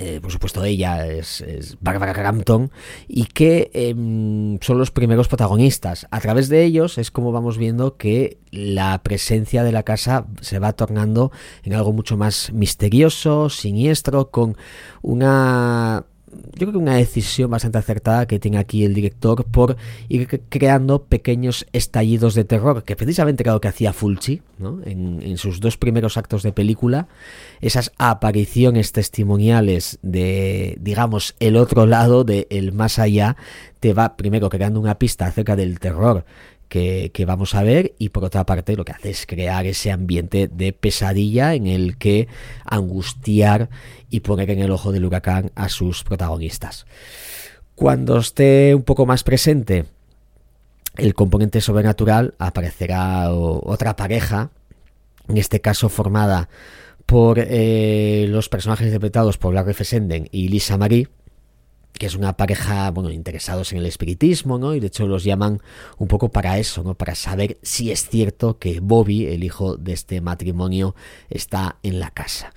[0.00, 2.14] eh, por supuesto ella es, es Barbara
[3.08, 3.92] y que eh,
[4.60, 6.06] son los primeros protagonistas.
[6.12, 10.60] A través de ellos es como vamos viendo que la presencia de la casa se
[10.60, 11.32] va tornando
[11.64, 14.56] en algo mucho más misterioso, siniestro, con
[15.02, 19.76] una yo creo que una decisión bastante acertada que tiene aquí el director por
[20.08, 24.80] ir creando pequeños estallidos de terror, que precisamente era lo que hacía Fulci ¿no?
[24.84, 27.08] en, en, sus dos primeros actos de película,
[27.60, 33.36] esas apariciones testimoniales de, digamos, el otro lado, de el más allá,
[33.80, 36.24] te va primero creando una pista acerca del terror
[36.68, 40.48] que, vamos a ver y por otra parte lo que hace es crear ese ambiente
[40.48, 42.28] de pesadilla en el que
[42.64, 43.70] angustiar
[44.10, 46.86] y poner en el ojo del huracán a sus protagonistas.
[47.74, 49.86] Cuando esté un poco más presente
[50.98, 54.50] el componente sobrenatural aparecerá otra pareja,
[55.28, 56.48] en este caso formada
[57.06, 61.08] por eh, los personajes interpretados por Larry Fessenden y Lisa Marie,
[61.98, 64.74] que es una pareja, bueno, interesados en el espiritismo, ¿no?
[64.74, 65.60] Y de hecho los llaman
[65.98, 66.94] un poco para eso, ¿no?
[66.94, 70.94] Para saber si es cierto que Bobby, el hijo de este matrimonio,
[71.28, 72.52] está en la casa.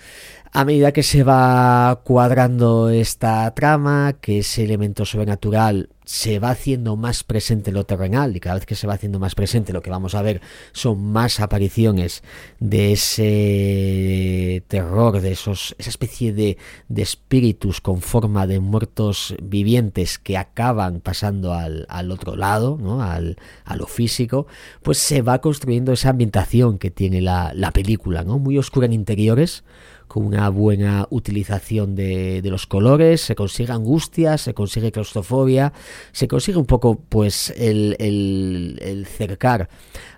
[0.54, 6.98] A medida que se va cuadrando esta trama, que ese elemento sobrenatural se va haciendo
[6.98, 9.90] más presente lo terrenal y cada vez que se va haciendo más presente lo que
[9.90, 10.42] vamos a ver
[10.74, 12.22] son más apariciones
[12.60, 16.58] de ese terror, de esos, esa especie de,
[16.90, 23.02] de espíritus con forma de muertos vivientes que acaban pasando al, al otro lado, ¿no?
[23.02, 24.48] al, a lo físico,
[24.84, 28.38] pues se va construyendo esa ambientación que tiene la, la película, ¿no?
[28.38, 29.64] muy oscura en interiores,
[30.12, 35.72] con una buena utilización de, de, los colores, se consigue angustia, se consigue claustrofobia,
[36.12, 39.70] se consigue un poco pues el, cercar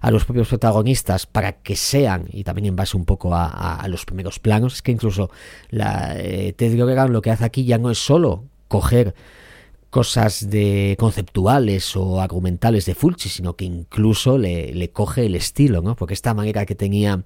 [0.02, 3.88] a los propios protagonistas para que sean, y también en base un poco a, a,
[3.88, 5.30] los primeros planos, es que incluso
[5.70, 9.14] la, eh, Ted lo que hace aquí ya no es solo coger
[9.92, 15.84] cosas de conceptuales o argumentales de Fulci, sino que incluso le, le, coge el estilo,
[15.84, 15.96] ¿no?
[15.96, 17.24] Porque esta manera que tenía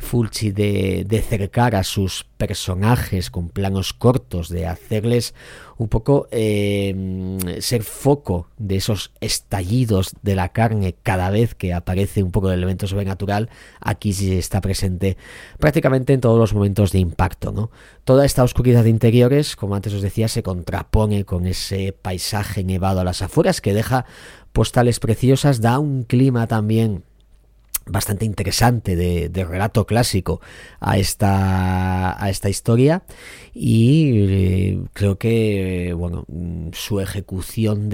[0.00, 5.34] Fulci de, de cercar a sus personajes con planos cortos, de hacerles
[5.76, 12.22] un poco eh, ser foco de esos estallidos de la carne cada vez que aparece
[12.22, 15.18] un poco de elemento sobrenatural, aquí sí está presente
[15.58, 17.52] prácticamente en todos los momentos de impacto.
[17.52, 17.70] ¿no?
[18.04, 23.00] Toda esta oscuridad de interiores, como antes os decía, se contrapone con ese paisaje nevado
[23.00, 24.06] a las afueras que deja
[24.52, 27.04] postales preciosas, da un clima también
[27.86, 30.40] bastante interesante de, relato clásico
[30.80, 32.16] a esta,
[32.48, 33.02] historia.
[33.52, 36.24] Y eh, creo que bueno
[36.72, 37.90] su ejecución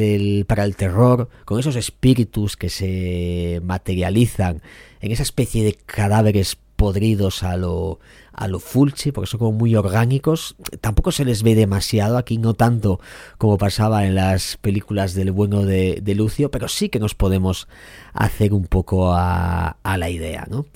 [0.46, 4.62] para el terror con esos espíritus que se materializan
[5.00, 7.98] en esa especie de cadáveres podridos a lo,
[8.32, 10.56] a lo Fulci, porque son como muy orgánicos.
[10.80, 13.00] Tampoco se les ve demasiado, aquí no tanto
[13.38, 17.66] como pasaba en las películas del bueno de, de Lucio, pero sí que nos podemos
[18.12, 20.66] hacer un poco a, a la idea, ¿no?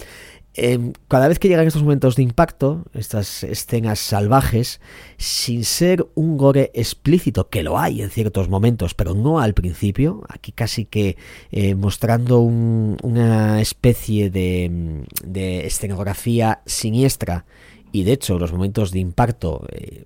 [0.54, 4.80] Eh, cada vez que llegan estos momentos de impacto, estas escenas salvajes,
[5.16, 10.22] sin ser un gore explícito, que lo hay en ciertos momentos, pero no al principio,
[10.28, 11.16] aquí casi que
[11.52, 17.44] eh, mostrando un, una especie de, de, escenografía siniestra,
[17.92, 20.02] y de hecho los momentos de impacto eh,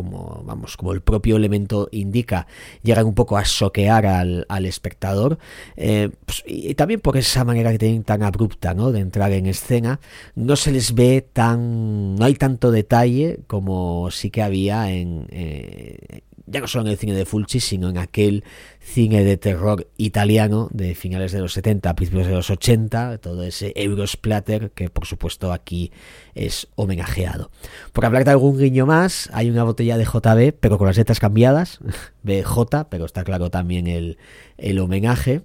[0.00, 2.46] como vamos como el propio elemento indica
[2.82, 5.38] llegan un poco a soquear al, al espectador
[5.76, 8.92] eh, pues, y, también por esa manera que tienen tan abrupta ¿no?
[8.92, 10.00] de entrar en escena
[10.34, 16.22] no se les ve tan no hay tanto detalle como sí que había en eh,
[16.50, 18.44] ya no solo en el cine de Fulci, sino en aquel
[18.80, 23.72] cine de terror italiano de finales de los 70, principios de los 80, todo ese
[23.76, 25.92] Eurosplatter que por supuesto aquí
[26.34, 27.50] es homenajeado.
[27.92, 31.20] Por hablar de algún guiño más, hay una botella de JB, pero con las letras
[31.20, 31.78] cambiadas,
[32.24, 34.18] BJ, pero está claro también el,
[34.58, 35.42] el homenaje.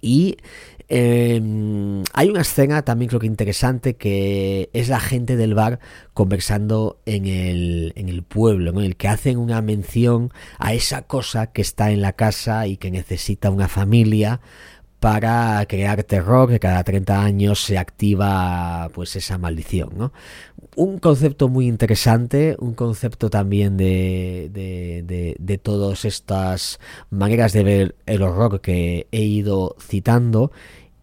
[0.00, 0.38] Y
[0.94, 1.40] eh,
[2.12, 5.80] hay una escena también creo que interesante que es la gente del bar
[6.12, 8.80] conversando en el, en el pueblo, ¿no?
[8.80, 12.76] en el que hacen una mención a esa cosa que está en la casa y
[12.76, 14.42] que necesita una familia
[15.00, 19.90] para crear terror, que cada 30 años se activa pues esa maldición.
[19.96, 20.12] ¿no?
[20.76, 26.78] Un concepto muy interesante, un concepto también de, de, de, todas estas
[27.10, 30.52] maneras de ver el horror que he ido citando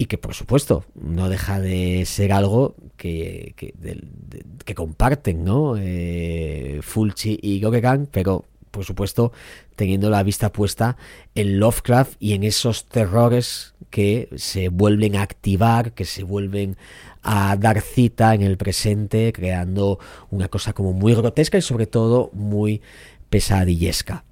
[0.02, 5.76] y que por supuesto no deja de ser algo que, que, comparten ¿no?
[5.78, 9.34] Eh, Fulci y Gogegan, pero por supuesto
[9.76, 10.96] teniendo la vista puesta
[11.36, 16.78] en Lovecraft y en esos terrores que se vuelven a activar, que se vuelven
[17.22, 22.30] a dar cita en el presente, creando una cosa como muy grotesca y sobre todo
[22.32, 22.82] muy
[23.30, 24.24] pesadillesca.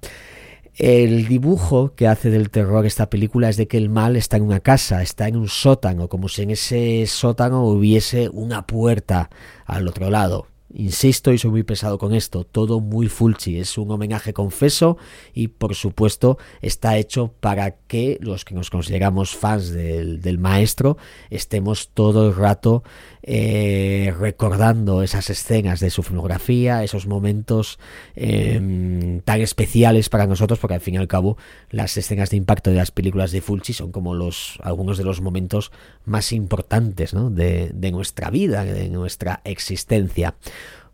[0.78, 4.44] El dibujo que hace del terror esta película es de que el mal está en
[4.44, 9.28] una casa, está en un sótano, como si en ese sótano hubiese una puerta
[9.66, 10.46] al otro lado.
[10.72, 14.98] Insisto y soy muy pesado con esto, todo muy fulchi, es un homenaje confeso
[15.34, 20.96] y por supuesto está hecho para que los que nos consideramos fans del, del maestro
[21.30, 22.84] estemos todo el rato
[23.30, 27.78] eh, recordando esas escenas de su filmografía, esos momentos
[28.16, 31.36] em, tan especiales para nosotros, porque al fin y al cabo
[31.70, 35.20] las escenas de impacto de las películas de Fulci son como los algunos de los
[35.20, 35.72] momentos
[36.06, 40.34] más importantes de, de nuestra vida, de nuestra existencia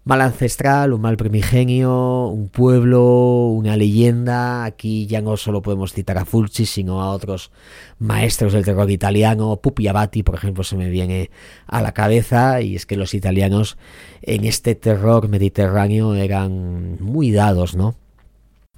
[0.05, 4.65] mal ancestral, un mal primigenio, un pueblo, una leyenda.
[4.65, 7.51] Aquí ya no solo podemos citar a Fulci, sino a otros
[7.99, 9.57] maestros del terror italiano.
[9.57, 11.31] Pupi Abati, por ejemplo, se me viene
[11.67, 12.61] a la cabeza.
[12.61, 13.79] Y es que los italianos
[14.23, 17.97] en este terror mediterráneo eran muy dados, ¿no?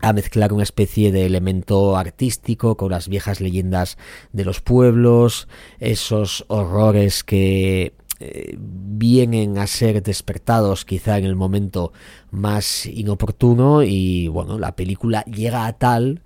[0.02, 3.96] a mezclar una especie de elemento artístico con las viejas leyendas
[4.32, 5.48] de los pueblos,
[5.80, 11.92] esos horrores que eh, vienen a ser despertados quizá en el momento
[12.30, 16.22] más inoportuno y bueno, la película llega a tal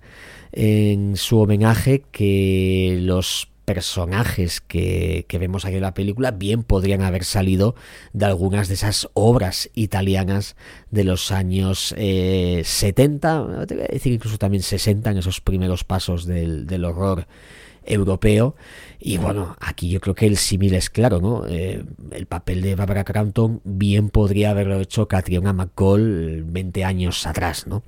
[0.53, 7.23] en su homenaje que los personajes que, vemos aquí en la película bien podrían haber
[7.23, 7.75] salido
[8.13, 10.55] de algunas de esas obras italianas
[10.89, 12.65] de los años 70,
[13.63, 17.27] eh, te voy a decir incluso también 60 en esos primeros pasos del, del horror
[17.91, 18.55] europeo.
[18.99, 21.45] Y bueno, aquí yo creo que el símil es claro, ¿no?
[21.47, 27.67] Eh, el papel de Barbara Crampton bien podría haberlo hecho Catriona McCall 20 años atrás,
[27.67, 27.83] ¿no?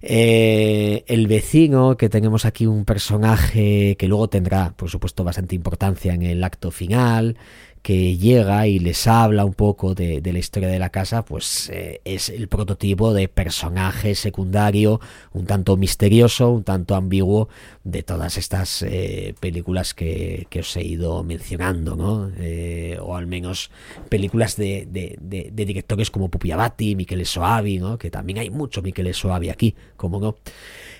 [0.00, 6.14] Eh, el vecino, que tenemos aquí un personaje que luego tendrá, por supuesto, bastante importancia
[6.14, 7.36] en el acto final,
[7.82, 12.00] que llega y les habla un poco de, la historia de la casa, pues eh,
[12.04, 15.00] es el prototipo de personaje secundario,
[15.32, 17.48] un tanto misterioso, un tanto ambiguo
[17.84, 22.30] de todas estas eh, películas que, os he ido mencionando, ¿no?
[22.38, 23.70] Eh, o al menos
[24.08, 27.96] películas de, de, directores como Pupi Abati, Michele Soavi, ¿no?
[27.96, 30.36] Que también hay mucho Michele Soavi aquí, como no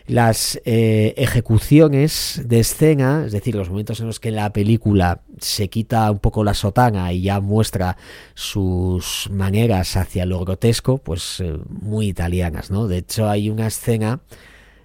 [0.08, 5.68] las eh, ejecuciones de escena, es decir, los momentos en los que la película se
[5.68, 7.96] quita un poco la sotana y ya muestra
[8.34, 12.88] sus maneras hacia lo grotesco, pues eh, muy italianas, ¿no?
[12.88, 14.20] De hecho, hay una escena,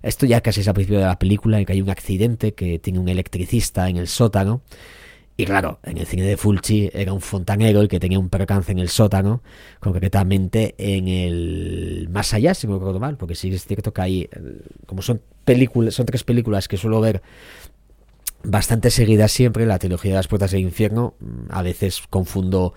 [0.01, 2.77] esto ya casi es al principio de la película, en que hay un accidente que
[2.77, 4.61] tiene un electricista en el sótano
[5.35, 8.71] y claro, en el cine de Fulci era un fontanero el que tenía un percance
[8.71, 9.41] en el sótano,
[9.79, 14.01] concretamente en el más allá, si no me acuerdo mal, porque sí es cierto que
[14.01, 14.29] hay,
[14.85, 17.23] como son películas, son tres películas que suelo ver
[18.43, 21.15] bastante seguidas siempre, la trilogía de las puertas del infierno,
[21.49, 22.73] a veces confundo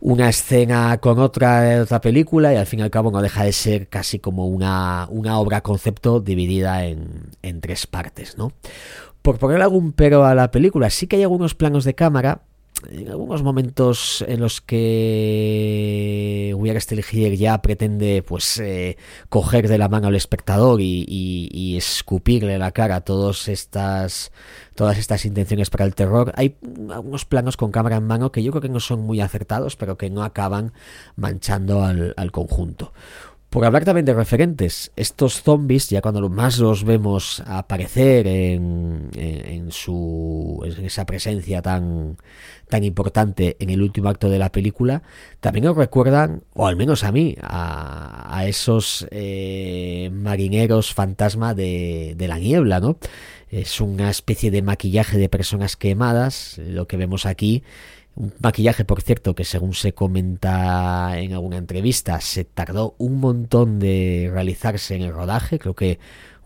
[0.00, 3.44] una escena con otra de otra película y al fin y al cabo no deja
[3.44, 8.52] de ser casi como una, una obra concepto dividida en, en tres partes, ¿no?
[9.22, 12.42] Por poner algún pero a la película, sí que hay algunos planos de cámara,
[12.88, 18.96] en algunos momentos en los que Weir Stelgier ya pretende pues eh,
[19.28, 24.32] coger de la mano al espectador y, escupirle la cara todas estas
[24.74, 26.56] todas estas intenciones para el terror hay
[26.90, 29.96] algunos planos con cámara en mano que yo creo que no son muy acertados pero
[29.96, 30.72] que no acaban
[31.16, 32.92] manchando al conjunto
[33.50, 39.72] por hablar también de referentes, estos zombies, ya cuando más los vemos aparecer en, en,
[39.72, 42.16] su, en esa presencia tan,
[42.68, 45.02] tan importante en el último acto de la película,
[45.40, 52.14] también nos recuerdan, o al menos a mí, a, a esos eh, marineros fantasma de,
[52.16, 52.98] de la niebla, ¿no?
[53.50, 57.64] Es una especie de maquillaje de personas quemadas, lo que vemos aquí
[58.20, 63.78] un maquillaje, por cierto, que según se comenta en alguna entrevista, se tardó un montón
[63.78, 65.58] de realizarse en el rodaje.
[65.58, 65.98] Creo que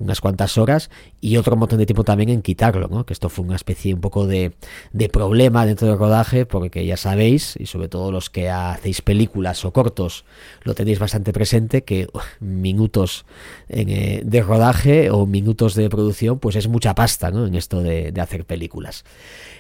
[0.05, 0.91] unas cuantas horas
[1.21, 3.05] y otro montón de tiempo también en quitarlo, ¿no?
[3.05, 4.53] que esto fue una especie un poco de,
[4.93, 9.65] de problema dentro del rodaje, porque ya sabéis, y sobre todo los que hacéis películas
[9.65, 10.25] o cortos,
[10.63, 12.07] lo tenéis bastante presente, que
[12.41, 13.25] minutos
[13.69, 17.47] eh, de rodaje o minutos de producción, pues es mucha pasta ¿no?
[17.47, 19.05] en esto de, hacer películas.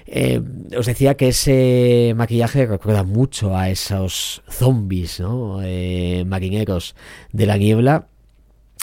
[0.06, 0.40] Eh,
[0.76, 5.60] os decía que ese maquillaje recuerda mucho a esos zombies ¿no?
[5.62, 6.94] Eh, marineros
[7.32, 8.08] de la niebla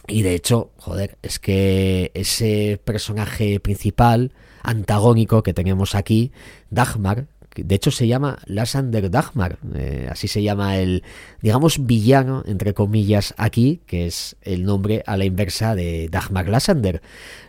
[0.07, 4.33] y de hecho, joder, es que ese personaje principal,
[4.63, 6.31] antagónico que tenemos aquí,
[6.69, 11.03] Dagmar, de hecho se llama Lassander Dagmar, eh, así se llama el,
[11.41, 17.01] digamos, villano, entre comillas, aquí, que es el nombre a la inversa de Dagmar Lassander,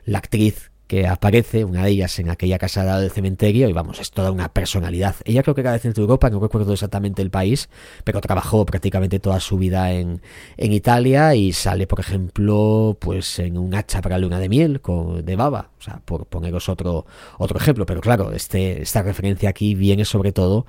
[0.04, 4.10] la actriz que aparece, una de ellas en aquella casa del cementerio, y vamos, es
[4.10, 5.14] toda una personalidad.
[5.24, 7.70] Ella creo que era de Centro Europa, no recuerdo exactamente el país,
[8.04, 10.20] pero trabajó prácticamente toda su vida en,
[10.58, 15.24] en Italia y sale, por ejemplo, pues en un hacha para luna de miel con,
[15.24, 17.06] de baba, o sea, por poneros otro,
[17.38, 20.66] otro ejemplo, pero claro, este, esta referencia aquí viene sobre todo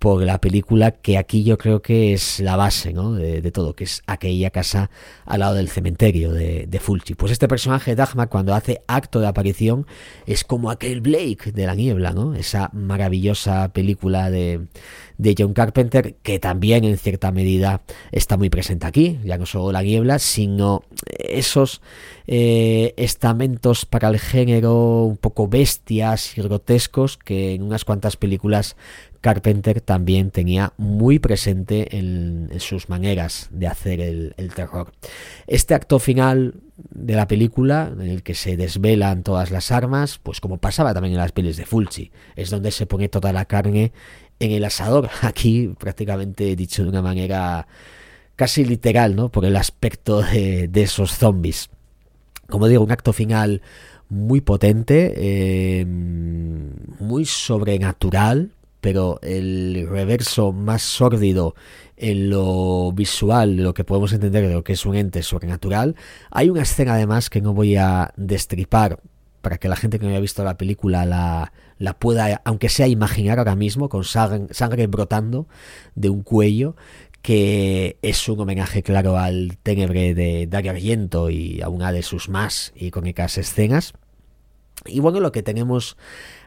[0.00, 3.12] por la película que aquí yo creo que es la base ¿no?
[3.12, 4.90] de, todo, que es aquella casa
[5.26, 7.14] al lado del cementerio de, de, Fulci.
[7.14, 9.86] Pues este personaje Dagmar cuando hace acto de aparición
[10.26, 12.34] es como aquel Blake de la niebla, ¿no?
[12.34, 14.68] esa maravillosa película de,
[15.18, 19.70] de John Carpenter que también en cierta medida está muy presente aquí, ya no solo
[19.70, 20.82] la niebla, sino
[21.18, 21.82] esos
[22.26, 28.76] eh, estamentos para el género un poco bestias y grotescos que en unas cuantas películas
[29.20, 34.92] Carpenter también tenía muy presente en, sus maneras de hacer el, terror.
[35.46, 40.40] Este acto final de la película, en el que se desvelan todas las armas, pues
[40.40, 43.92] como pasaba también en las pelis de Fulci, es donde se pone toda la carne
[44.38, 45.10] en el asador.
[45.22, 47.66] Aquí prácticamente dicho de una manera
[48.36, 49.28] casi literal, ¿no?
[49.28, 51.68] Por el aspecto de, esos zombies.
[52.48, 53.60] Como digo, un acto final
[54.08, 61.54] muy potente, eh, muy sobrenatural, pero el reverso más sórdido
[61.96, 65.96] en lo visual, lo que podemos entender de lo que es un ente sobrenatural.
[66.30, 69.00] Hay una escena además que no voy a destripar
[69.42, 72.86] para que la gente que no haya visto la película la, la pueda, aunque sea
[72.86, 75.46] imaginar ahora mismo, con sangre, brotando
[75.94, 76.76] de un cuello,
[77.22, 82.28] que es un homenaje claro al Tenebre de Dario Argento y a una de sus
[82.28, 83.94] más icónicas escenas.
[84.86, 85.96] Y bueno, lo que tenemos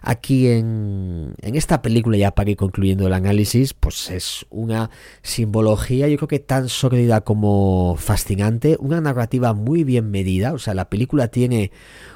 [0.01, 4.89] aquí en, en, esta película, ya para ir concluyendo el análisis, pues es una
[5.21, 10.73] simbología, yo creo que tan sórdida como fascinante, una narrativa muy bien medida, o sea,
[10.73, 11.71] la película tiene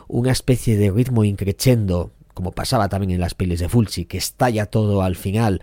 [0.07, 4.65] una especie de ritmo increchendo, como pasaba también en las pelis de Fulci, que estalla
[4.65, 5.61] todo al final,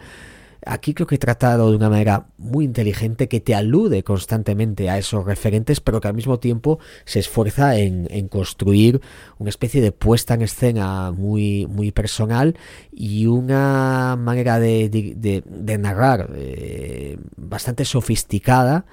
[0.66, 4.98] Aquí creo que he tratado de una manera muy inteligente que te alude constantemente a
[4.98, 9.00] esos referentes, pero que al mismo tiempo se esfuerza en, construir
[9.38, 12.56] una especie de puesta en escena muy, muy personal
[12.92, 15.42] y una manera de,
[15.78, 18.86] narrar eh, bastante sofisticada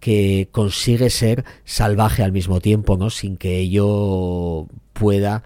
[0.00, 3.10] que consigue ser salvaje al mismo tiempo, ¿no?
[3.10, 5.42] Sin que ello pueda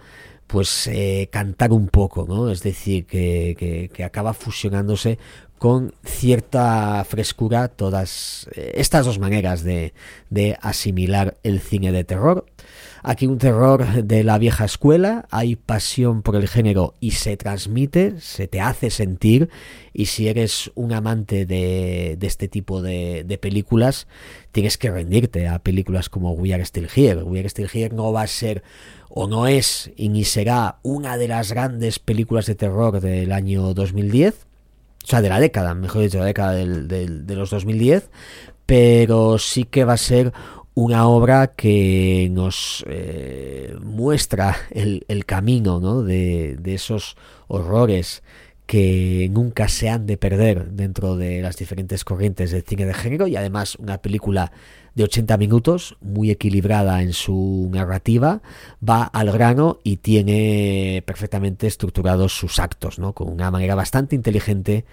[0.47, 2.51] pues eh, cantar un poco, ¿no?
[2.51, 5.19] Es decir, que, que, acaba fusionándose
[5.63, 9.93] con cierta frescura todas eh, estas dos maneras de,
[10.61, 12.47] asimilar el cine de terror.
[13.05, 18.21] Aquí un terror de la vieja escuela, hay pasión por el género y se transmite,
[18.21, 19.51] se te hace sentir
[19.93, 24.09] y si eres un amante de, este tipo de, películas,
[24.51, 27.23] tienes que rendirte a películas como We Are Still Here.
[27.23, 28.65] We Are Still Here no va a ser
[29.09, 33.75] o no es y ni será una de las grandes películas de terror del año
[33.75, 34.47] 2010,
[35.03, 38.11] o sea, de la década, mejor dicho, de la década del, de los 2010,
[38.67, 40.33] pero sí que va a ser
[40.75, 46.03] una obra que nos eh, muestra el, el camino ¿no?
[46.03, 47.17] de, de, esos
[47.49, 48.23] horrores
[48.67, 53.27] que nunca se han de perder dentro de las diferentes corrientes del cine de género
[53.27, 54.53] y además una película
[54.95, 58.43] de 80 minutos, muy equilibrada en su narrativa,
[58.87, 63.13] va al grano y tiene perfectamente estructurados sus actos, ¿no?
[63.13, 64.85] con una manera bastante inteligente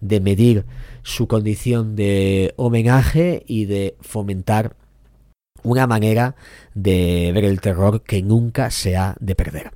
[0.00, 0.66] de medir
[1.02, 4.76] su condición de homenaje y de fomentar
[5.62, 6.36] una manera
[6.74, 9.72] de ver el terror que nunca se ha de perder.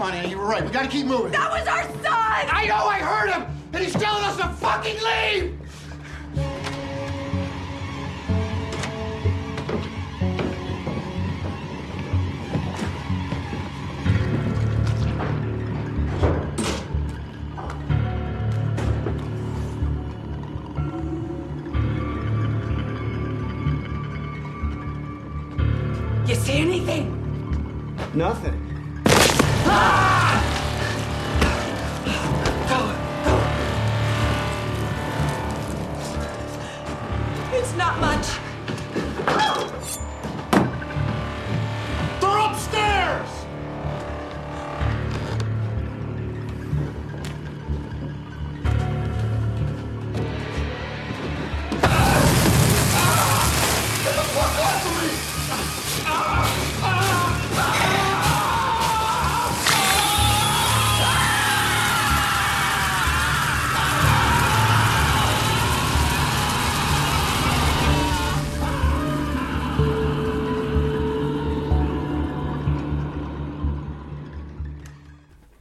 [0.00, 0.64] Come on, Anna, you were right.
[0.64, 1.30] We gotta keep moving.
[1.32, 2.04] That was our son!
[2.08, 3.44] I know, I heard him!
[3.74, 5.58] And he's telling us to fucking leave!
[28.14, 28.59] Nothing.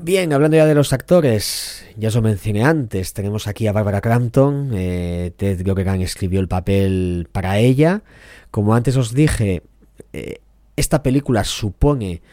[0.09, 4.01] Bien, hablando ya de los actores, ya os lo mencioné antes, tenemos aquí a Barbara
[4.01, 8.01] Crampton, eh, Ted Geoghegan escribió el papel para ella.
[8.49, 9.61] Como antes os dije,
[10.11, 10.39] eh,
[10.75, 12.23] esta película supone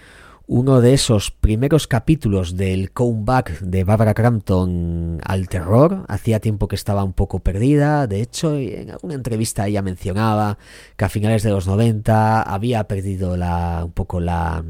[0.46, 6.06] uno de esos primeros capítulos del comeback de Barbara Crampton al terror.
[6.08, 8.06] Hacía tiempo que estaba un poco perdida.
[8.06, 10.56] De hecho, en alguna entrevista ella mencionaba
[10.96, 14.64] que a finales de los 90 había perdido la, un poco la,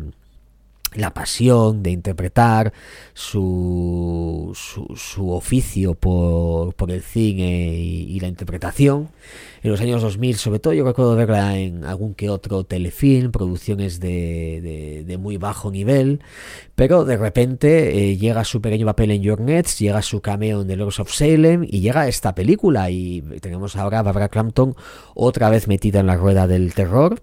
[0.97, 2.73] la pasión de interpretar
[3.15, 9.09] su, su, oficio por, por, el cine y, la interpretación.
[9.63, 14.01] En los años 2000, sobre todo, yo recuerdo verla en algún que otro telefilm, producciones
[14.01, 16.21] de, de, muy bajo nivel,
[16.75, 20.77] pero de repente eh, llega su pequeño papel en Your llega su cameo en The
[20.77, 22.91] Lords of Salem y llega esta película.
[22.91, 24.75] Y tenemos ahora a Barbara Crampton
[25.15, 27.21] otra vez metida en la rueda del terror.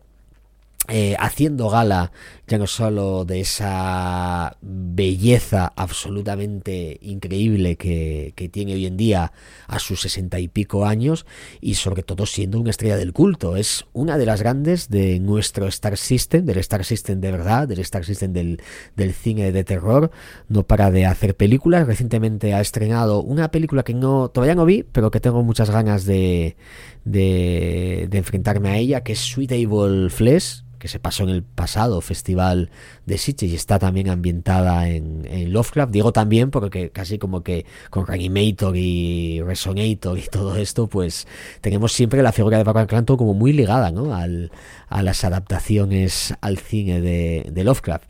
[0.89, 2.11] Eh, haciendo gala
[2.45, 9.31] ya no solo de esa belleza absolutamente increíble que, tiene hoy en día
[9.67, 11.25] a sus sesenta y pico años
[11.61, 13.55] y sobre todo siendo una estrella del culto.
[13.55, 17.79] Es una de las grandes de nuestro Star System, del Star System de verdad, del
[17.79, 18.61] Star System del,
[18.97, 20.11] del cine de terror.
[20.49, 21.87] No para de hacer películas.
[21.87, 26.03] Recientemente ha estrenado una película que no todavía no vi, pero que tengo muchas ganas
[26.03, 26.57] de,
[27.05, 32.01] de, enfrentarme a ella, que es Sweet Evil Flesh que se pasó en el pasado
[32.01, 32.69] festival
[33.05, 35.93] de Sitges y está también ambientada en, Lovecraft.
[35.93, 41.25] Digo también porque casi como que con Reanimator y Resonator y todo esto, pues
[41.61, 44.13] tenemos siempre la figura de Barbara Crampton como muy ligada ¿no?
[44.13, 44.51] Al,
[44.89, 48.03] a las adaptaciones al cine de, de Lovecraft.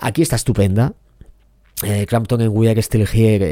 [0.00, 0.94] Aquí está estupenda,
[1.82, 3.44] eh, en We Are Still Here,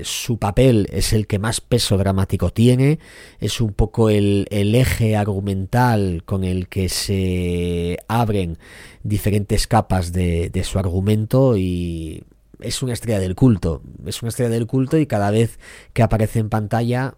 [0.04, 2.98] su papel es el que más peso dramático tiene,
[3.38, 8.58] es un poco el, el, eje argumental con el que se abren
[9.02, 12.24] diferentes capas de, de su argumento y
[12.60, 15.58] es una estrella del culto, es una estrella del culto y cada vez
[15.92, 17.14] que aparece en pantalla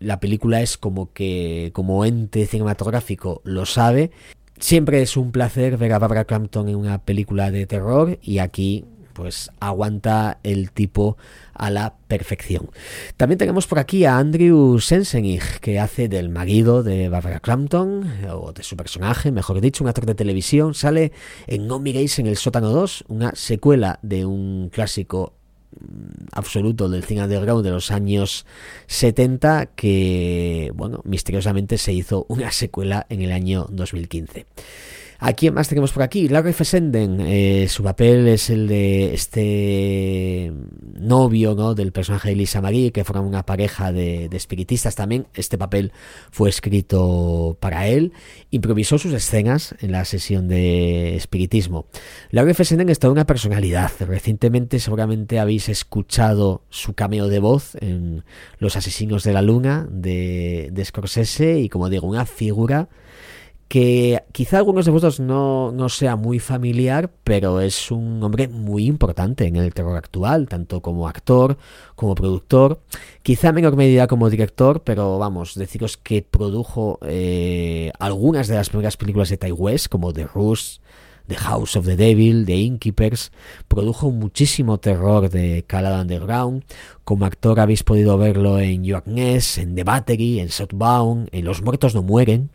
[0.00, 4.10] la película es como que como ente cinematográfico lo sabe.
[4.60, 8.84] Siempre es un placer ver a Barbara Crampton en una película de terror y aquí
[9.18, 11.16] pues aguanta el tipo
[11.52, 12.70] a la perfección.
[13.16, 18.52] También tenemos por aquí a Andrew Sensenich, que hace del marido de Barbara Crampton, o
[18.52, 20.72] de su personaje, mejor dicho, un actor de televisión.
[20.72, 21.10] Sale
[21.48, 25.34] en No Miréis en el sótano 2, una secuela de un clásico
[26.30, 28.46] absoluto del cine underground de los años
[28.86, 34.46] 70 que, bueno, misteriosamente se hizo una secuela en el año 2015.
[35.20, 36.28] ¿A quién más tenemos por aquí?
[36.28, 40.52] Larry Fessenden, eh, su papel es el de este
[40.94, 41.74] novio ¿no?
[41.74, 45.26] del personaje de Lisa Marie, que forman una pareja de, espiritistas también.
[45.34, 45.90] Este papel
[46.30, 48.12] fue escrito para él.
[48.50, 51.86] Improvisó sus escenas en la sesión de espiritismo.
[52.30, 53.90] Larry Fessenden es toda una personalidad.
[53.98, 58.22] Recientemente seguramente habéis escuchado su cameo de voz en
[58.60, 62.88] Los Asesinos de la Luna de Scorsese y como digo, una figura
[63.68, 68.86] que quizá algunos de vosotros no, no, sea muy familiar, pero es un hombre muy
[68.86, 71.58] importante en el terror actual, tanto como actor,
[71.94, 72.80] como productor,
[73.22, 78.70] quizá en menor medida como director, pero vamos, deciros que produjo eh, algunas de las
[78.70, 80.78] primeras películas de West, como The Rush,
[81.26, 83.32] The House of the Devil, The Innkeepers,
[83.68, 86.64] produjo muchísimo terror de Calada Underground,
[87.04, 91.60] como actor habéis podido verlo en You Agnes, en The Battery, en Southbound, en Los
[91.60, 92.50] Muertos No Mueren,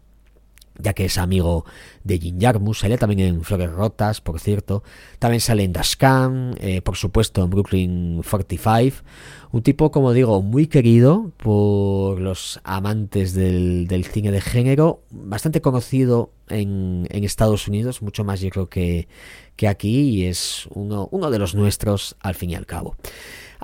[0.78, 1.65] ya que es amigo
[2.03, 4.84] de Jim Jarmus, sale también en Flores Rotas, por cierto,
[5.19, 9.03] también sale en Dashcam, eh, por supuesto en Brooklyn 45,
[9.51, 15.61] un tipo, como digo, muy querido por los amantes del, del cine de género, bastante
[15.61, 19.07] conocido en, en, Estados Unidos, mucho más yo creo que,
[19.55, 22.95] que aquí, y es uno, uno de los nuestros al fin y al cabo.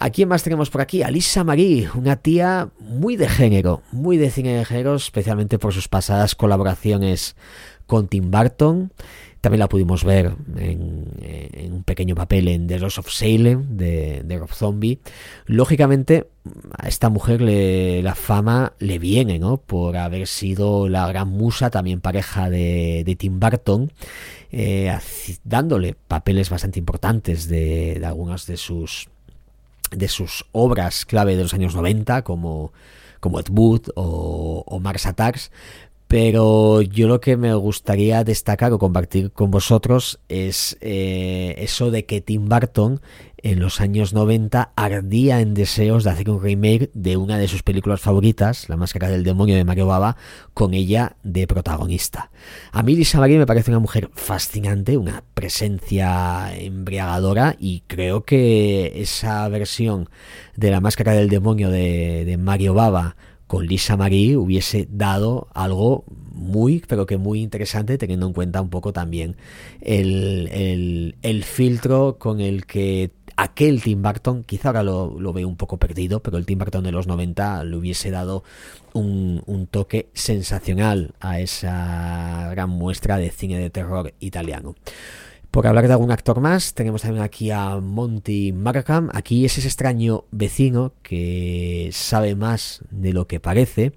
[0.02, 1.04] ¿A quién más tenemos por aquí?
[1.04, 5.74] A Lisa Marie, una tía muy de género, muy de cine de género, especialmente por
[5.74, 7.36] sus pasadas colaboraciones
[7.86, 8.94] con Tim Burton.
[9.42, 14.38] También la pudimos ver en, un pequeño papel en The Lost of Salem de, de,
[14.38, 15.00] Rob Zombie.
[15.46, 16.28] Lógicamente,
[16.78, 19.58] a esta mujer le, la fama le viene, ¿no?
[19.58, 23.92] Por haber sido la gran musa, también pareja de, Tim Burton,
[24.50, 24.98] eh,
[25.44, 29.10] dándole papeles bastante importantes de algunas de sus
[29.92, 32.72] de sus obras clave de los años 90 como
[33.20, 35.52] como Ed Wood o, o Mars Attacks
[36.10, 42.06] pero yo lo que me gustaría destacar o compartir con vosotros es eh, eso de
[42.06, 43.00] que Tim Burton
[43.38, 47.62] en los años 90 ardía en deseos de hacer un remake de una de sus
[47.62, 50.18] películas favoritas, La Máscara del Demonio de Mario Baba,
[50.56, 52.32] con ella de protagonista.
[52.72, 58.94] A mí Lisa Marie me parece una mujer fascinante, una presencia embriagadora y creo que
[58.96, 60.10] esa versión
[60.56, 63.16] de La Máscara del Demonio de, de Mario Baba
[63.50, 68.70] con Lisa Marie hubiese dado algo muy, pero que muy interesante, teniendo en cuenta un
[68.70, 69.38] poco también
[69.82, 75.56] el, el, filtro con el que aquel Tim Burton, quizá ahora lo, lo, veo un
[75.56, 78.44] poco perdido, pero el Tim Burton de los 90 le hubiese dado
[78.94, 84.76] un, un, toque sensacional a esa gran muestra de cine de terror italiano.
[85.52, 89.10] Por hablar de algún actor más, tenemos también aquí a Monty Markham.
[89.14, 93.94] Aquí es ese extraño vecino que sabe más de lo que parece.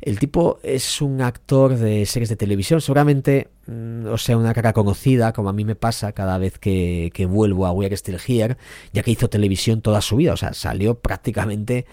[0.00, 4.72] El tipo es un actor de series de televisión, seguramente, mm, o sea, una cara
[4.72, 8.56] conocida, como a mí me pasa cada vez que, que vuelvo a We're Still Here,
[8.92, 11.86] ya que hizo televisión toda su vida, o sea, salió prácticamente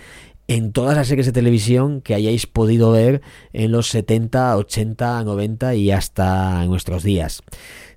[0.47, 3.21] en todas las series de televisión que hayáis podido ver
[3.53, 7.41] en los 70, 80, 90 y hasta nuestros días.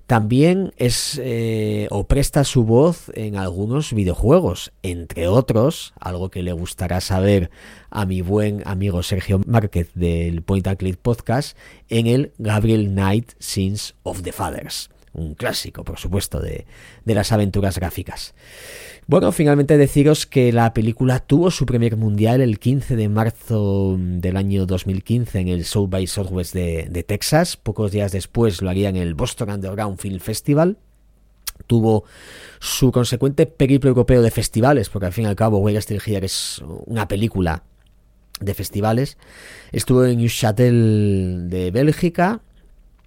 [0.07, 6.51] También es eh, o presta su voz en algunos videojuegos, entre otros, algo que le
[6.51, 7.49] gustará saber
[7.89, 11.57] a mi buen amigo Sergio Márquez del Point and Click Podcast,
[11.89, 16.65] en el Gabriel Knight Sins of the Fathers un clásico, por supuesto, de,
[17.05, 18.35] las aventuras gráficas.
[19.07, 24.35] Bueno, finalmente deciros que la película tuvo su premier mundial el 15 de marzo del
[24.35, 27.55] año 2015 en el South by Southwest de, Texas.
[27.55, 30.79] Pocos días después lo haría en el Boston Underground Film Festival
[31.67, 32.03] tuvo
[32.59, 36.61] su consecuente periplo europeo de festivales, porque al fin y al cabo Way Here es
[36.85, 37.63] una película
[38.41, 39.17] de festivales.
[39.71, 42.41] Estuvo en Neuchâtel de Bélgica,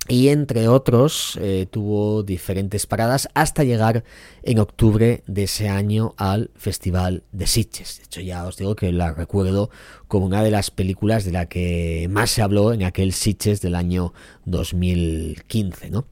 [0.09, 4.05] y entre otros eh, tuvo diferentes paradas hasta llegar
[4.43, 7.99] en octubre de ese año al Festival de Sitges.
[7.99, 9.71] De hecho ya os digo que la recuerdo
[10.09, 13.75] como una de las películas de la que más se habló en aquel Sitges del
[13.75, 14.13] año
[14.47, 15.91] 2015.
[15.91, 16.07] ¿no?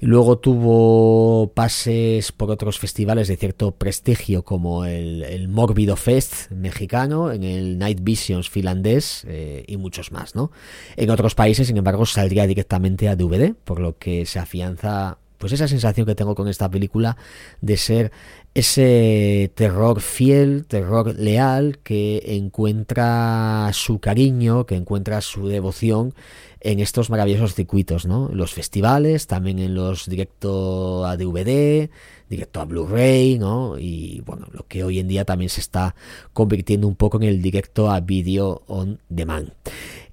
[0.00, 7.32] luego tuvo pases por otros festivales de cierto prestigio como el, el Morbido Fest mexicano,
[7.32, 10.34] en el Night Visions finlandés eh, y muchos más.
[10.34, 10.50] ¿no?
[10.96, 15.52] En otros países, sin embargo, saldría directamente a DVD, por lo que se afianza pues
[15.52, 17.16] esa sensación que tengo con esta película
[17.60, 18.12] de ser
[18.54, 26.14] ese terror fiel, terror leal, que encuentra su cariño, que encuentra su devoción
[26.60, 28.28] en estos maravillosos circuitos, ¿no?
[28.32, 31.90] Los festivales, también en los directo a DVD,
[32.28, 33.78] directo a Blu-ray, ¿no?
[33.78, 35.94] Y bueno, lo que hoy en día también se está
[36.32, 39.52] convirtiendo un poco en el directo a video on demand.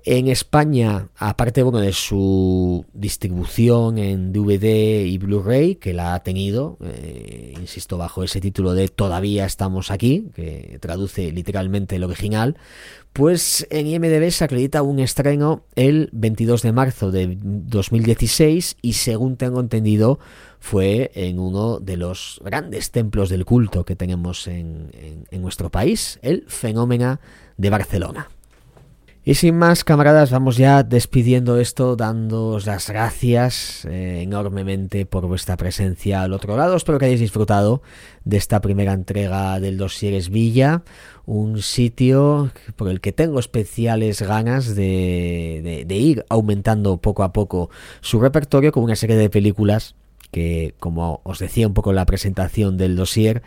[0.06, 6.78] En España, aparte bueno, de su distribución en DVD y Blu-ray, que la ha tenido,
[6.82, 12.56] eh, insisto, bajo ese título de Todavía estamos aquí, que traduce literalmente el original,
[13.12, 19.36] pues en IMDB se acredita un estreno el 22 de marzo de 2016 y según
[19.36, 20.20] tengo entendido
[20.60, 24.92] fue en uno de los grandes templos del culto que tenemos en,
[25.30, 27.20] en nuestro país, el Fenómeno
[27.58, 28.30] de Barcelona.
[29.30, 35.56] Y sin más, camaradas, vamos ya despidiendo esto, dándoos las gracias eh, enormemente por vuestra
[35.56, 36.76] presencia al otro lado.
[36.76, 37.84] Espero que hayáis disfrutado
[38.24, 40.82] de esta primera entrega del Dosieres Villa,
[41.28, 47.70] un sitio por el que tengo especiales ganas de, de, ir aumentando poco a poco
[48.02, 49.94] su repertorio con una serie de películas
[50.32, 53.44] que, como os decía un poco en la presentación del dossier,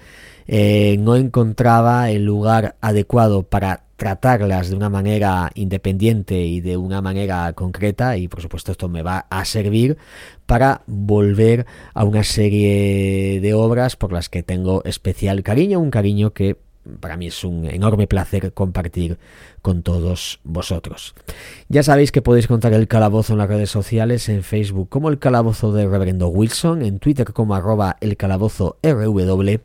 [0.47, 7.00] eh, no encontraba el lugar adecuado para tratarlas de una manera independiente y de una
[7.00, 9.96] manera concreta y por supuesto esto me va a servir
[10.44, 16.32] para volver a una serie de obras por las que tengo especial cariño, un cariño
[16.32, 16.57] que
[17.01, 19.18] para mí es un enorme placer compartir
[19.61, 21.14] con todos vosotros.
[21.68, 25.18] Ya sabéis que podéis contar el calabozo en las redes sociales, en Facebook como el
[25.18, 29.57] calabozo de Reverendo Wilson, en Twitter como arroba el calabozo RW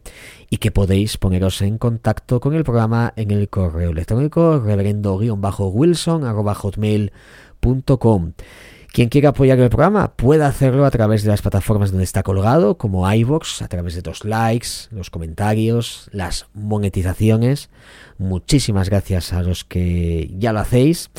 [0.49, 6.55] y que podéis poneros en contacto con el programa en el correo electrónico reverendo-wilson arroba.
[8.91, 12.77] Quien quiera apoyar el programa puede hacerlo a través de las plataformas donde está colgado,
[12.77, 17.69] como iVoox, a través de los likes, los comentarios, las monetizaciones.
[18.17, 21.09] Muchísimas gracias a los que ya lo hacéis.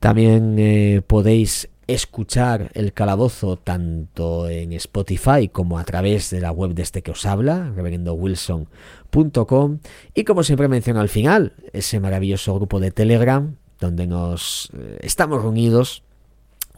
[0.00, 6.74] También eh, podéis escuchar el calabozo tanto en Spotify como a través de la web
[6.74, 9.78] de este que os habla, reverendowilson.com
[10.14, 15.42] y como siempre menciono al final, ese maravilloso grupo de Telegram donde nos eh, estamos
[15.42, 16.03] reunidos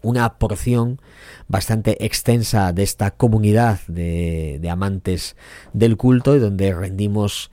[0.02, 1.00] una porción
[1.48, 5.36] bastante extensa de esta comunidad de, amantes
[5.72, 7.50] del culto y donde rendimos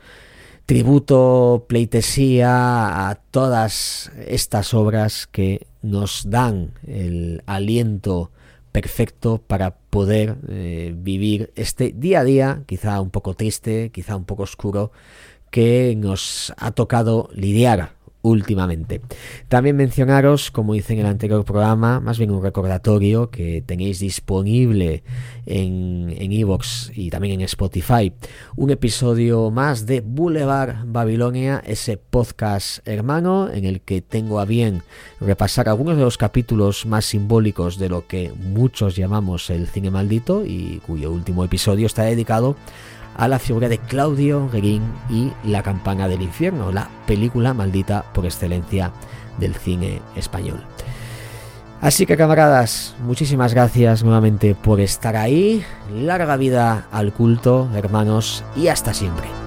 [0.66, 8.32] tributo, pleitesía a todas estas obras que nos dan el aliento
[8.72, 14.26] perfecto para poder eh, vivir este día a día, quizá un poco triste, quizá un
[14.26, 14.92] poco oscuro,
[15.52, 19.02] que nos ha tocado lidiar últimamente.
[19.50, 25.04] También mencionaros, como hice en el anterior programa, más bien un recordatorio que tenéis disponible
[25.46, 28.14] en Evox y también en Spotify,
[28.56, 34.84] un episodio más de Boulevard Babilonia, ese podcast hermano en el que tengo a bien
[35.20, 40.46] repasar algunos de los capítulos más simbólicos de lo que muchos llamamos el cine maldito
[40.46, 42.56] y cuyo último episodio está dedicado
[43.18, 48.26] a la figura de Claudio Guerin y La campana del infierno, la película maldita por
[48.26, 48.92] excelencia
[49.38, 50.60] del cine español.
[51.82, 55.66] Así que camaradas, muchísimas gracias nuevamente por estar ahí.
[55.94, 59.43] Larga vida al culto, hermanos, y hasta siempre.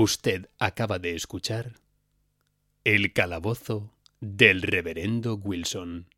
[0.00, 1.74] Usted acaba de escuchar
[2.84, 6.08] El calabozo del reverendo Wilson.